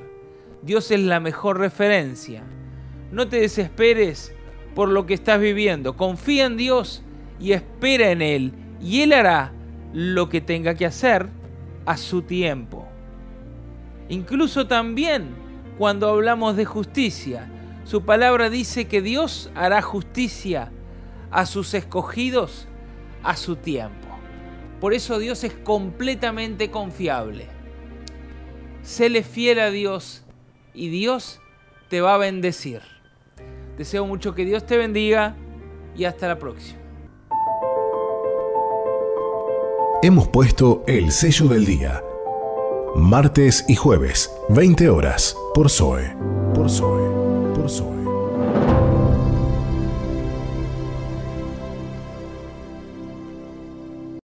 Dios 0.61 0.91
es 0.91 1.01
la 1.01 1.19
mejor 1.19 1.59
referencia. 1.59 2.43
No 3.11 3.27
te 3.27 3.39
desesperes 3.41 4.33
por 4.73 4.89
lo 4.89 5.05
que 5.05 5.13
estás 5.13 5.39
viviendo. 5.39 5.95
Confía 5.95 6.45
en 6.45 6.57
Dios 6.57 7.03
y 7.39 7.51
espera 7.51 8.11
en 8.11 8.21
Él. 8.21 8.53
Y 8.81 9.01
Él 9.01 9.13
hará 9.13 9.53
lo 9.93 10.29
que 10.29 10.41
tenga 10.41 10.75
que 10.75 10.85
hacer 10.85 11.29
a 11.87 11.95
su 11.97 12.21
tiempo. 12.21 12.85
Incluso 14.09 14.67
también 14.67 15.29
cuando 15.77 16.09
hablamos 16.09 16.57
de 16.57 16.65
justicia, 16.65 17.49
su 17.85 18.03
palabra 18.03 18.49
dice 18.49 18.87
que 18.87 19.01
Dios 19.01 19.49
hará 19.55 19.81
justicia 19.81 20.71
a 21.31 21.45
sus 21.45 21.73
escogidos 21.73 22.67
a 23.23 23.35
su 23.37 23.55
tiempo. 23.55 24.07
Por 24.81 24.93
eso 24.93 25.17
Dios 25.17 25.43
es 25.43 25.53
completamente 25.53 26.69
confiable. 26.69 27.47
Séle 28.81 29.23
fiel 29.23 29.59
a 29.59 29.71
Dios 29.71 30.23
y 30.73 30.89
Dios 30.89 31.39
te 31.89 32.01
va 32.01 32.15
a 32.15 32.17
bendecir. 32.17 32.81
Deseo 33.77 34.05
mucho 34.05 34.35
que 34.35 34.45
Dios 34.45 34.65
te 34.65 34.77
bendiga 34.77 35.35
y 35.95 36.03
hasta 36.03 36.27
la 36.27 36.37
próxima. 36.37 36.76
Hemos 40.03 40.27
puesto 40.27 40.83
el 40.85 41.11
sello 41.11 41.47
del 41.47 41.65
día. 41.65 42.03
Martes 42.95 43.65
y 43.67 43.73
jueves, 43.73 44.31
20 44.49 44.89
horas, 44.89 45.35
por 45.55 45.71
Zoe. 45.71 46.15
Por 46.53 46.69
Zoe. 46.69 47.55
Por 47.55 47.67
Zoe. 47.67 47.96